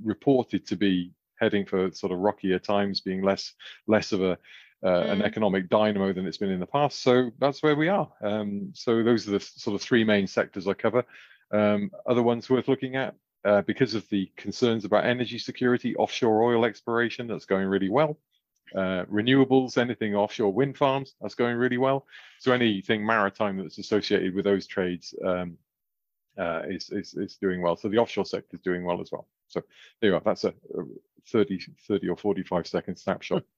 reported 0.02 0.66
to 0.66 0.76
be 0.76 1.12
heading 1.40 1.66
for 1.66 1.90
sort 1.92 2.12
of 2.12 2.18
rockier 2.18 2.58
times, 2.58 3.00
being 3.00 3.22
less 3.22 3.54
less 3.86 4.12
of 4.12 4.22
a 4.22 4.38
uh, 4.84 5.02
mm. 5.04 5.10
an 5.12 5.22
economic 5.22 5.68
dynamo 5.68 6.12
than 6.12 6.26
it's 6.26 6.38
been 6.38 6.50
in 6.50 6.60
the 6.60 6.66
past. 6.66 7.02
So 7.02 7.30
that's 7.38 7.62
where 7.62 7.76
we 7.76 7.88
are. 7.88 8.08
Um, 8.22 8.72
so 8.74 9.02
those 9.02 9.28
are 9.28 9.32
the 9.32 9.40
sort 9.40 9.74
of 9.74 9.82
three 9.82 10.04
main 10.04 10.26
sectors 10.26 10.66
I 10.66 10.74
cover. 10.74 11.04
Um, 11.52 11.90
other 12.06 12.22
ones 12.22 12.48
worth 12.48 12.68
looking 12.68 12.96
at 12.96 13.14
uh, 13.44 13.62
because 13.62 13.94
of 13.94 14.08
the 14.08 14.30
concerns 14.36 14.84
about 14.84 15.04
energy 15.04 15.38
security, 15.38 15.96
offshore 15.96 16.42
oil 16.42 16.64
exploration, 16.64 17.26
that's 17.26 17.46
going 17.46 17.66
really 17.66 17.88
well. 17.88 18.18
Uh, 18.74 19.04
renewables, 19.04 19.76
anything 19.76 20.14
offshore 20.14 20.52
wind 20.52 20.76
farms, 20.76 21.14
that's 21.20 21.34
going 21.34 21.56
really 21.56 21.76
well. 21.76 22.06
So 22.38 22.52
anything 22.52 23.04
maritime 23.04 23.58
that's 23.58 23.78
associated 23.78 24.34
with 24.34 24.44
those 24.44 24.66
trades 24.66 25.14
um, 25.24 25.58
uh, 26.38 26.62
is, 26.66 26.88
is, 26.90 27.14
is 27.14 27.36
doing 27.36 27.60
well. 27.60 27.76
So 27.76 27.88
the 27.88 27.98
offshore 27.98 28.24
sector 28.24 28.56
is 28.56 28.62
doing 28.62 28.84
well 28.84 29.00
as 29.00 29.12
well. 29.12 29.28
So 29.48 29.62
there 30.00 30.10
you 30.10 30.16
are. 30.16 30.22
That's 30.24 30.44
a 30.44 30.54
30, 31.28 31.60
30 31.86 32.08
or 32.08 32.16
45 32.16 32.66
second 32.66 32.96
snapshot. 32.96 33.42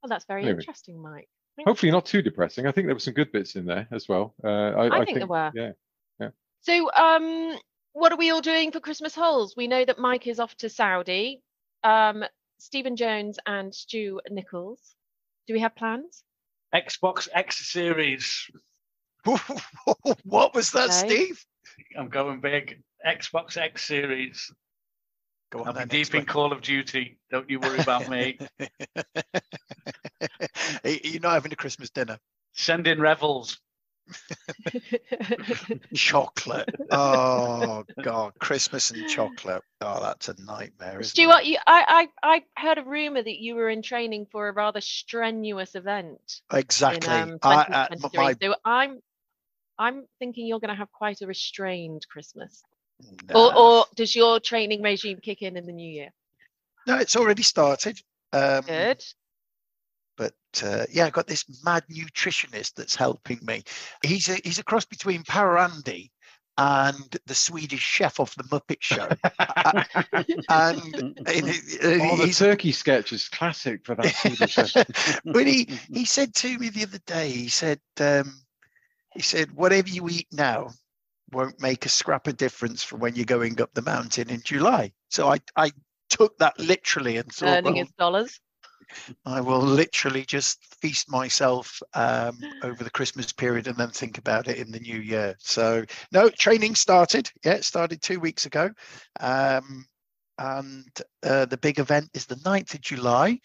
Oh, 0.00 0.06
that's 0.06 0.26
very 0.26 0.42
anyway. 0.42 0.60
interesting, 0.60 1.02
Mike. 1.02 1.28
Hopefully 1.66 1.90
not 1.90 2.06
too 2.06 2.22
depressing. 2.22 2.68
I 2.68 2.70
think 2.70 2.86
there 2.86 2.94
were 2.94 3.00
some 3.00 3.14
good 3.14 3.32
bits 3.32 3.56
in 3.56 3.66
there 3.66 3.88
as 3.90 4.08
well. 4.08 4.32
Uh, 4.44 4.46
I, 4.46 4.86
I, 4.86 5.00
I, 5.00 5.04
think, 5.04 5.18
there 5.18 5.26
were. 5.26 5.50
Yeah, 5.56 5.72
yeah. 6.20 6.28
So, 6.60 6.88
um, 6.92 7.58
what 7.98 8.12
are 8.12 8.16
we 8.16 8.30
all 8.30 8.40
doing 8.40 8.70
for 8.70 8.80
Christmas 8.80 9.14
holes? 9.14 9.54
We 9.56 9.66
know 9.66 9.84
that 9.84 9.98
Mike 9.98 10.26
is 10.26 10.38
off 10.38 10.54
to 10.58 10.68
Saudi. 10.68 11.42
Um, 11.82 12.24
Steven 12.58 12.96
Jones 12.96 13.38
and 13.46 13.74
Stu 13.74 14.20
Nichols. 14.30 14.94
Do 15.46 15.54
we 15.54 15.60
have 15.60 15.74
plans? 15.74 16.22
Xbox 16.74 17.28
X 17.32 17.70
Series. 17.70 18.50
what 19.24 20.54
was 20.54 20.70
that, 20.72 20.90
okay. 20.90 21.08
Steve? 21.08 21.44
I'm 21.98 22.08
going 22.08 22.40
big. 22.40 22.82
Xbox 23.06 23.56
X 23.56 23.84
Series. 23.84 24.52
Go 25.50 25.60
on, 25.60 25.68
I'll 25.68 25.86
be 25.86 26.04
deep 26.04 26.14
in 26.14 26.24
Call 26.26 26.52
of 26.52 26.60
Duty. 26.60 27.18
Don't 27.30 27.48
you 27.48 27.58
worry 27.58 27.78
about 27.78 28.08
me. 28.08 28.38
You're 30.84 31.20
not 31.20 31.34
having 31.34 31.52
a 31.52 31.56
Christmas 31.56 31.90
dinner. 31.90 32.18
Send 32.52 32.86
in 32.86 33.00
revels. 33.00 33.58
chocolate. 35.94 36.74
Oh 36.90 37.84
God, 38.02 38.32
Christmas 38.38 38.90
and 38.90 39.08
chocolate. 39.08 39.62
Oh, 39.80 40.00
that's 40.02 40.28
a 40.28 40.34
nightmare. 40.42 41.02
Stuart, 41.02 41.44
you, 41.44 41.58
I, 41.66 42.08
I, 42.22 42.44
I 42.56 42.60
heard 42.60 42.78
a 42.78 42.84
rumor 42.84 43.22
that 43.22 43.38
you 43.38 43.54
were 43.54 43.68
in 43.68 43.82
training 43.82 44.26
for 44.30 44.48
a 44.48 44.52
rather 44.52 44.80
strenuous 44.80 45.74
event. 45.74 46.40
Exactly. 46.52 47.14
In, 47.14 47.32
um, 47.32 47.38
I, 47.42 47.88
my... 48.14 48.34
So 48.40 48.54
I'm, 48.64 49.00
I'm 49.78 50.06
thinking 50.18 50.46
you're 50.46 50.60
going 50.60 50.70
to 50.70 50.74
have 50.74 50.92
quite 50.92 51.22
a 51.22 51.26
restrained 51.26 52.06
Christmas. 52.10 52.62
Nah. 53.28 53.38
Or, 53.38 53.56
or 53.56 53.84
does 53.94 54.14
your 54.16 54.40
training 54.40 54.82
regime 54.82 55.18
kick 55.22 55.42
in 55.42 55.56
in 55.56 55.66
the 55.66 55.72
new 55.72 55.90
year? 55.90 56.10
No, 56.86 56.96
it's 56.98 57.16
already 57.16 57.42
started. 57.42 58.00
Um, 58.32 58.62
Good. 58.62 59.04
But 60.52 60.64
uh, 60.64 60.86
yeah, 60.90 61.06
I 61.06 61.10
got 61.10 61.26
this 61.26 61.44
mad 61.64 61.84
nutritionist 61.90 62.74
that's 62.74 62.94
helping 62.94 63.40
me. 63.42 63.62
He's 64.04 64.28
a 64.28 64.38
he's 64.44 64.58
a 64.58 64.64
cross 64.64 64.84
between 64.84 65.22
Power 65.24 65.58
Andy 65.58 66.10
and 66.56 67.16
the 67.26 67.34
Swedish 67.34 67.80
chef 67.80 68.18
off 68.18 68.34
the 68.34 68.42
Muppet 68.44 68.78
Show. 68.80 69.08
and, 70.48 71.16
and 71.26 72.02
oh, 72.02 72.16
the 72.16 72.34
turkey 72.36 72.72
sketch 72.72 73.12
is 73.12 73.28
classic 73.28 73.84
for 73.84 73.94
that 73.94 74.06
Swedish 74.14 74.54
chef. 74.54 75.20
but 75.24 75.46
he 75.46 75.68
he 75.92 76.04
said 76.04 76.34
to 76.36 76.58
me 76.58 76.70
the 76.70 76.84
other 76.84 76.98
day, 77.06 77.30
he 77.30 77.48
said 77.48 77.80
um, 78.00 78.40
he 79.14 79.22
said 79.22 79.52
whatever 79.52 79.88
you 79.88 80.08
eat 80.08 80.28
now 80.32 80.70
won't 81.30 81.60
make 81.60 81.84
a 81.84 81.90
scrap 81.90 82.26
of 82.26 82.36
difference 82.36 82.82
from 82.82 83.00
when 83.00 83.14
you're 83.14 83.24
going 83.24 83.60
up 83.60 83.72
the 83.74 83.82
mountain 83.82 84.30
in 84.30 84.40
July. 84.42 84.92
So 85.10 85.28
I 85.28 85.38
I 85.56 85.70
took 86.08 86.36
that 86.38 86.58
literally 86.58 87.18
and 87.18 87.30
thought, 87.30 87.58
earning 87.58 87.74
well, 87.74 87.84
his 87.84 87.92
dollars. 87.98 88.40
I 89.24 89.40
will 89.40 89.60
literally 89.60 90.24
just 90.24 90.62
feast 90.80 91.10
myself 91.10 91.80
um, 91.94 92.38
over 92.62 92.84
the 92.84 92.90
Christmas 92.90 93.32
period 93.32 93.66
and 93.66 93.76
then 93.76 93.90
think 93.90 94.18
about 94.18 94.48
it 94.48 94.58
in 94.58 94.70
the 94.70 94.80
new 94.80 94.98
year. 94.98 95.34
So, 95.38 95.84
no, 96.12 96.28
training 96.28 96.74
started. 96.74 97.30
Yeah, 97.44 97.54
it 97.54 97.64
started 97.64 98.02
two 98.02 98.20
weeks 98.20 98.46
ago. 98.46 98.70
Um, 99.20 99.86
and 100.38 100.88
uh, 101.24 101.46
the 101.46 101.56
big 101.56 101.78
event 101.78 102.10
is 102.14 102.26
the 102.26 102.36
9th 102.36 102.74
of 102.74 102.80
July. 102.80 103.40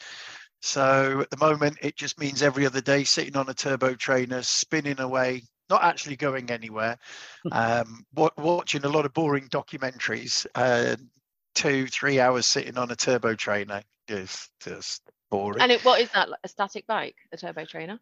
So 0.61 1.19
at 1.19 1.29
the 1.29 1.37
moment, 1.37 1.77
it 1.81 1.97
just 1.97 2.19
means 2.19 2.41
every 2.41 2.65
other 2.65 2.81
day 2.81 3.03
sitting 3.03 3.35
on 3.35 3.49
a 3.49 3.53
turbo 3.53 3.95
trainer, 3.95 4.41
spinning 4.43 4.99
away, 4.99 5.43
not 5.69 5.83
actually 5.83 6.15
going 6.15 6.49
anywhere, 6.49 6.97
um, 7.51 8.05
watching 8.13 8.85
a 8.85 8.89
lot 8.89 9.05
of 9.05 9.13
boring 9.13 9.49
documentaries, 9.49 10.45
uh, 10.55 10.95
two, 11.55 11.87
three 11.87 12.19
hours 12.19 12.45
sitting 12.45 12.77
on 12.77 12.91
a 12.91 12.95
turbo 12.95 13.35
trainer 13.35 13.81
is 14.07 14.49
just 14.61 15.01
boring. 15.33 15.61
And 15.61 15.71
it, 15.71 15.83
what 15.83 15.99
is 15.99 16.11
that? 16.11 16.29
A 16.43 16.47
static 16.47 16.85
bike, 16.85 17.15
a 17.31 17.37
turbo 17.37 17.65
trainer? 17.65 17.99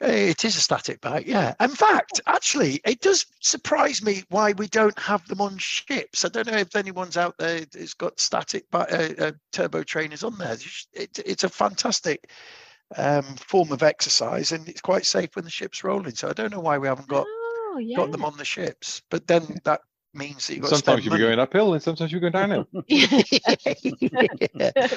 It 0.00 0.44
is 0.44 0.56
a 0.56 0.60
static 0.60 1.00
bike, 1.00 1.26
yeah. 1.26 1.54
In 1.60 1.70
fact, 1.70 2.20
actually, 2.26 2.80
it 2.84 3.00
does 3.00 3.26
surprise 3.40 4.02
me 4.02 4.24
why 4.30 4.52
we 4.52 4.66
don't 4.66 4.98
have 4.98 5.26
them 5.28 5.40
on 5.40 5.58
ships. 5.58 6.24
I 6.24 6.28
don't 6.28 6.48
know 6.48 6.58
if 6.58 6.74
anyone's 6.74 7.16
out 7.16 7.36
there 7.38 7.60
that's 7.60 7.94
got 7.94 8.18
static 8.18 8.64
uh, 8.72 9.08
uh, 9.18 9.32
turbo 9.52 9.84
trainers 9.84 10.24
on 10.24 10.36
there. 10.38 10.56
It, 10.92 11.20
it's 11.24 11.44
a 11.44 11.48
fantastic 11.48 12.30
um, 12.96 13.22
form 13.36 13.70
of 13.70 13.84
exercise, 13.84 14.50
and 14.50 14.68
it's 14.68 14.80
quite 14.80 15.06
safe 15.06 15.36
when 15.36 15.44
the 15.44 15.50
ship's 15.50 15.84
rolling. 15.84 16.16
So 16.16 16.28
I 16.28 16.32
don't 16.32 16.50
know 16.50 16.60
why 16.60 16.78
we 16.78 16.88
haven't 16.88 17.08
got 17.08 17.26
oh, 17.28 17.78
yeah. 17.80 17.96
got 17.96 18.10
them 18.10 18.24
on 18.24 18.36
the 18.36 18.44
ships. 18.44 19.02
But 19.08 19.28
then 19.28 19.58
that 19.64 19.82
means 20.14 20.48
that 20.48 20.56
you 20.56 20.62
got 20.62 20.70
sometimes 20.70 21.04
you'll 21.04 21.14
be 21.14 21.20
going 21.20 21.38
uphill 21.38 21.74
and 21.74 21.82
sometimes 21.82 22.10
you're 22.10 22.20
going 22.20 22.32
downhill. 22.32 22.66
yeah. 22.88 24.88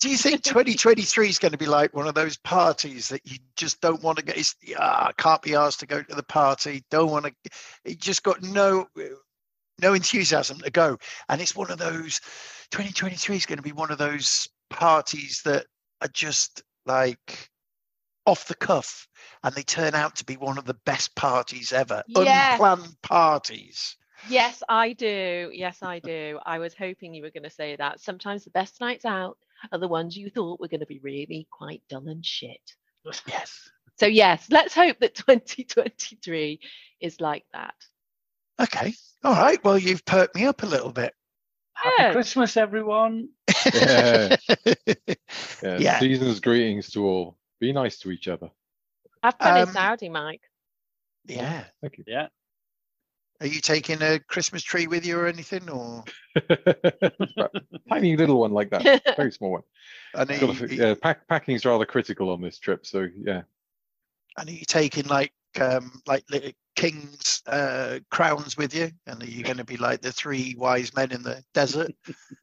Do 0.00 0.08
you 0.08 0.16
think 0.16 0.42
2023 0.42 1.28
is 1.28 1.38
going 1.38 1.52
to 1.52 1.58
be 1.58 1.66
like 1.66 1.94
one 1.94 2.08
of 2.08 2.14
those 2.14 2.38
parties 2.38 3.10
that 3.10 3.20
you 3.24 3.36
just 3.54 3.82
don't 3.82 4.02
want 4.02 4.18
to 4.18 4.24
get? 4.24 4.38
It's, 4.38 4.56
ah, 4.78 5.12
can't 5.18 5.42
be 5.42 5.54
asked 5.54 5.80
to 5.80 5.86
go 5.86 6.02
to 6.02 6.14
the 6.14 6.22
party. 6.22 6.82
Don't 6.90 7.10
want 7.10 7.26
to. 7.26 7.34
You 7.84 7.96
just 7.96 8.22
got 8.22 8.42
no 8.42 8.88
no 9.78 9.92
enthusiasm 9.92 10.58
to 10.60 10.70
go, 10.70 10.96
and 11.28 11.40
it's 11.40 11.54
one 11.54 11.70
of 11.70 11.78
those. 11.78 12.20
2023 12.70 13.36
is 13.36 13.46
going 13.46 13.58
to 13.58 13.62
be 13.62 13.72
one 13.72 13.90
of 13.90 13.98
those 13.98 14.48
parties 14.70 15.42
that 15.44 15.66
are 16.00 16.08
just 16.08 16.62
like 16.86 17.50
off 18.24 18.46
the 18.46 18.54
cuff, 18.54 19.06
and 19.44 19.54
they 19.54 19.62
turn 19.62 19.94
out 19.94 20.16
to 20.16 20.24
be 20.24 20.38
one 20.38 20.56
of 20.56 20.64
the 20.64 20.78
best 20.86 21.14
parties 21.14 21.74
ever. 21.74 22.02
Unplanned 22.16 22.96
parties. 23.02 23.96
Yes, 24.30 24.62
I 24.66 24.94
do. 24.94 25.50
Yes, 25.52 25.82
I 25.82 25.98
do. 25.98 26.38
I 26.46 26.58
was 26.58 26.74
hoping 26.74 27.12
you 27.12 27.22
were 27.22 27.30
going 27.30 27.42
to 27.42 27.50
say 27.50 27.76
that. 27.76 28.00
Sometimes 28.00 28.44
the 28.44 28.50
best 28.50 28.80
nights 28.80 29.04
out 29.04 29.36
are 29.72 29.78
the 29.78 29.88
ones 29.88 30.16
you 30.16 30.30
thought 30.30 30.60
were 30.60 30.68
going 30.68 30.80
to 30.80 30.86
be 30.86 31.00
really 31.00 31.46
quite 31.50 31.82
dull 31.88 32.08
and 32.08 32.24
shit. 32.24 32.60
Yes. 33.26 33.70
So, 33.96 34.06
yes, 34.06 34.46
let's 34.50 34.74
hope 34.74 34.98
that 35.00 35.14
2023 35.16 36.60
is 37.00 37.20
like 37.20 37.44
that. 37.52 37.74
Okay. 38.60 38.94
All 39.24 39.34
right. 39.34 39.62
Well, 39.64 39.78
you've 39.78 40.04
perked 40.04 40.34
me 40.34 40.46
up 40.46 40.62
a 40.62 40.66
little 40.66 40.92
bit. 40.92 41.14
Happy 41.74 42.12
Christmas, 42.12 42.56
everyone. 42.56 43.30
yeah. 43.74 44.36
yeah. 44.86 45.78
yeah. 45.78 45.98
Season's 45.98 46.40
greetings 46.40 46.90
to 46.90 47.06
all. 47.06 47.38
Be 47.58 47.72
nice 47.72 47.98
to 48.00 48.10
each 48.10 48.28
other. 48.28 48.50
Have 49.22 49.36
fun 49.36 49.62
um, 49.62 49.68
in 49.68 49.74
Saudi, 49.74 50.08
Mike. 50.08 50.42
Yeah. 51.26 51.64
Thank 51.80 51.98
you. 51.98 52.04
Yeah. 52.06 52.28
Are 53.40 53.46
you 53.46 53.60
taking 53.60 54.02
a 54.02 54.18
Christmas 54.18 54.62
tree 54.62 54.86
with 54.86 55.06
you 55.06 55.18
or 55.18 55.26
anything, 55.26 55.70
or 55.70 56.04
tiny 57.88 58.16
little 58.16 58.38
one 58.40 58.52
like 58.52 58.70
that, 58.70 59.02
very 59.16 59.32
small 59.32 59.52
one? 59.52 59.62
And 60.14 60.30
you, 60.30 60.66
yeah, 60.66 60.94
pack, 61.00 61.26
packing's 61.26 61.64
rather 61.64 61.86
critical 61.86 62.30
on 62.30 62.42
this 62.42 62.58
trip, 62.58 62.84
so 62.84 63.08
yeah. 63.16 63.42
And 64.36 64.48
are 64.48 64.52
you 64.52 64.64
taking 64.66 65.06
like 65.06 65.32
um, 65.58 66.02
like 66.06 66.24
king's 66.76 67.42
uh, 67.46 68.00
crowns 68.10 68.56
with 68.56 68.74
you? 68.74 68.90
And 69.06 69.22
are 69.22 69.26
you 69.26 69.42
going 69.42 69.56
to 69.56 69.64
be 69.64 69.76
like 69.76 70.02
the 70.02 70.12
three 70.12 70.54
wise 70.58 70.94
men 70.94 71.10
in 71.10 71.22
the 71.22 71.42
desert? 71.54 71.92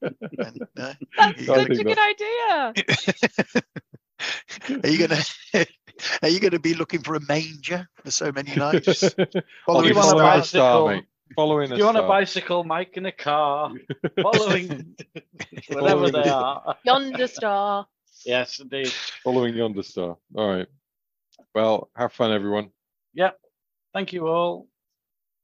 and, 0.02 0.62
uh, 0.78 0.94
That's 1.18 1.46
such 1.46 1.70
a 1.70 1.84
good 1.84 1.98
idea. 1.98 2.74
are 4.84 4.90
you 4.90 5.08
gonna 5.08 5.24
are 6.22 6.30
you 6.30 6.40
gonna 6.40 6.60
be 6.60 6.74
looking 6.74 7.02
for 7.02 7.16
a 7.16 7.22
manger 7.28 7.88
for 8.04 8.12
so 8.12 8.32
many 8.32 8.56
nights? 8.56 9.16
Following 9.66 9.90
you 9.90 9.96
want 9.96 10.20
a 10.20 10.24
bicycle? 10.24 11.02
Following 11.36 11.76
you 11.76 11.86
want 11.86 11.98
a 11.98 12.04
bicycle, 12.04 12.64
Mike, 12.64 12.98
in 12.98 13.06
a 13.06 13.12
car, 13.12 13.72
following 14.22 14.96
whatever 15.70 16.10
they 16.10 16.30
are. 16.30 16.76
Yonder 16.84 17.28
star. 17.28 17.88
Yes, 18.26 18.60
indeed. 18.60 18.92
Following 19.24 19.56
yonder 19.56 19.84
star. 19.84 20.18
All 20.36 20.50
right. 20.50 20.68
Well, 21.54 21.90
have 21.96 22.14
fun, 22.14 22.32
everyone. 22.32 22.72
Yep. 23.14 23.40
Thank 23.94 24.14
you 24.14 24.28
all. 24.28 24.68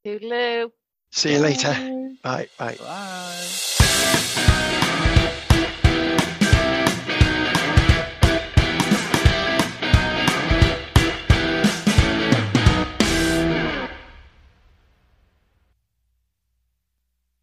Toodaloo. 0.06 0.70
See 1.10 1.34
you 1.34 1.38
later. 1.38 1.72
Bye. 2.22 2.48
Bye. 2.58 2.76
Bye. 2.80 4.80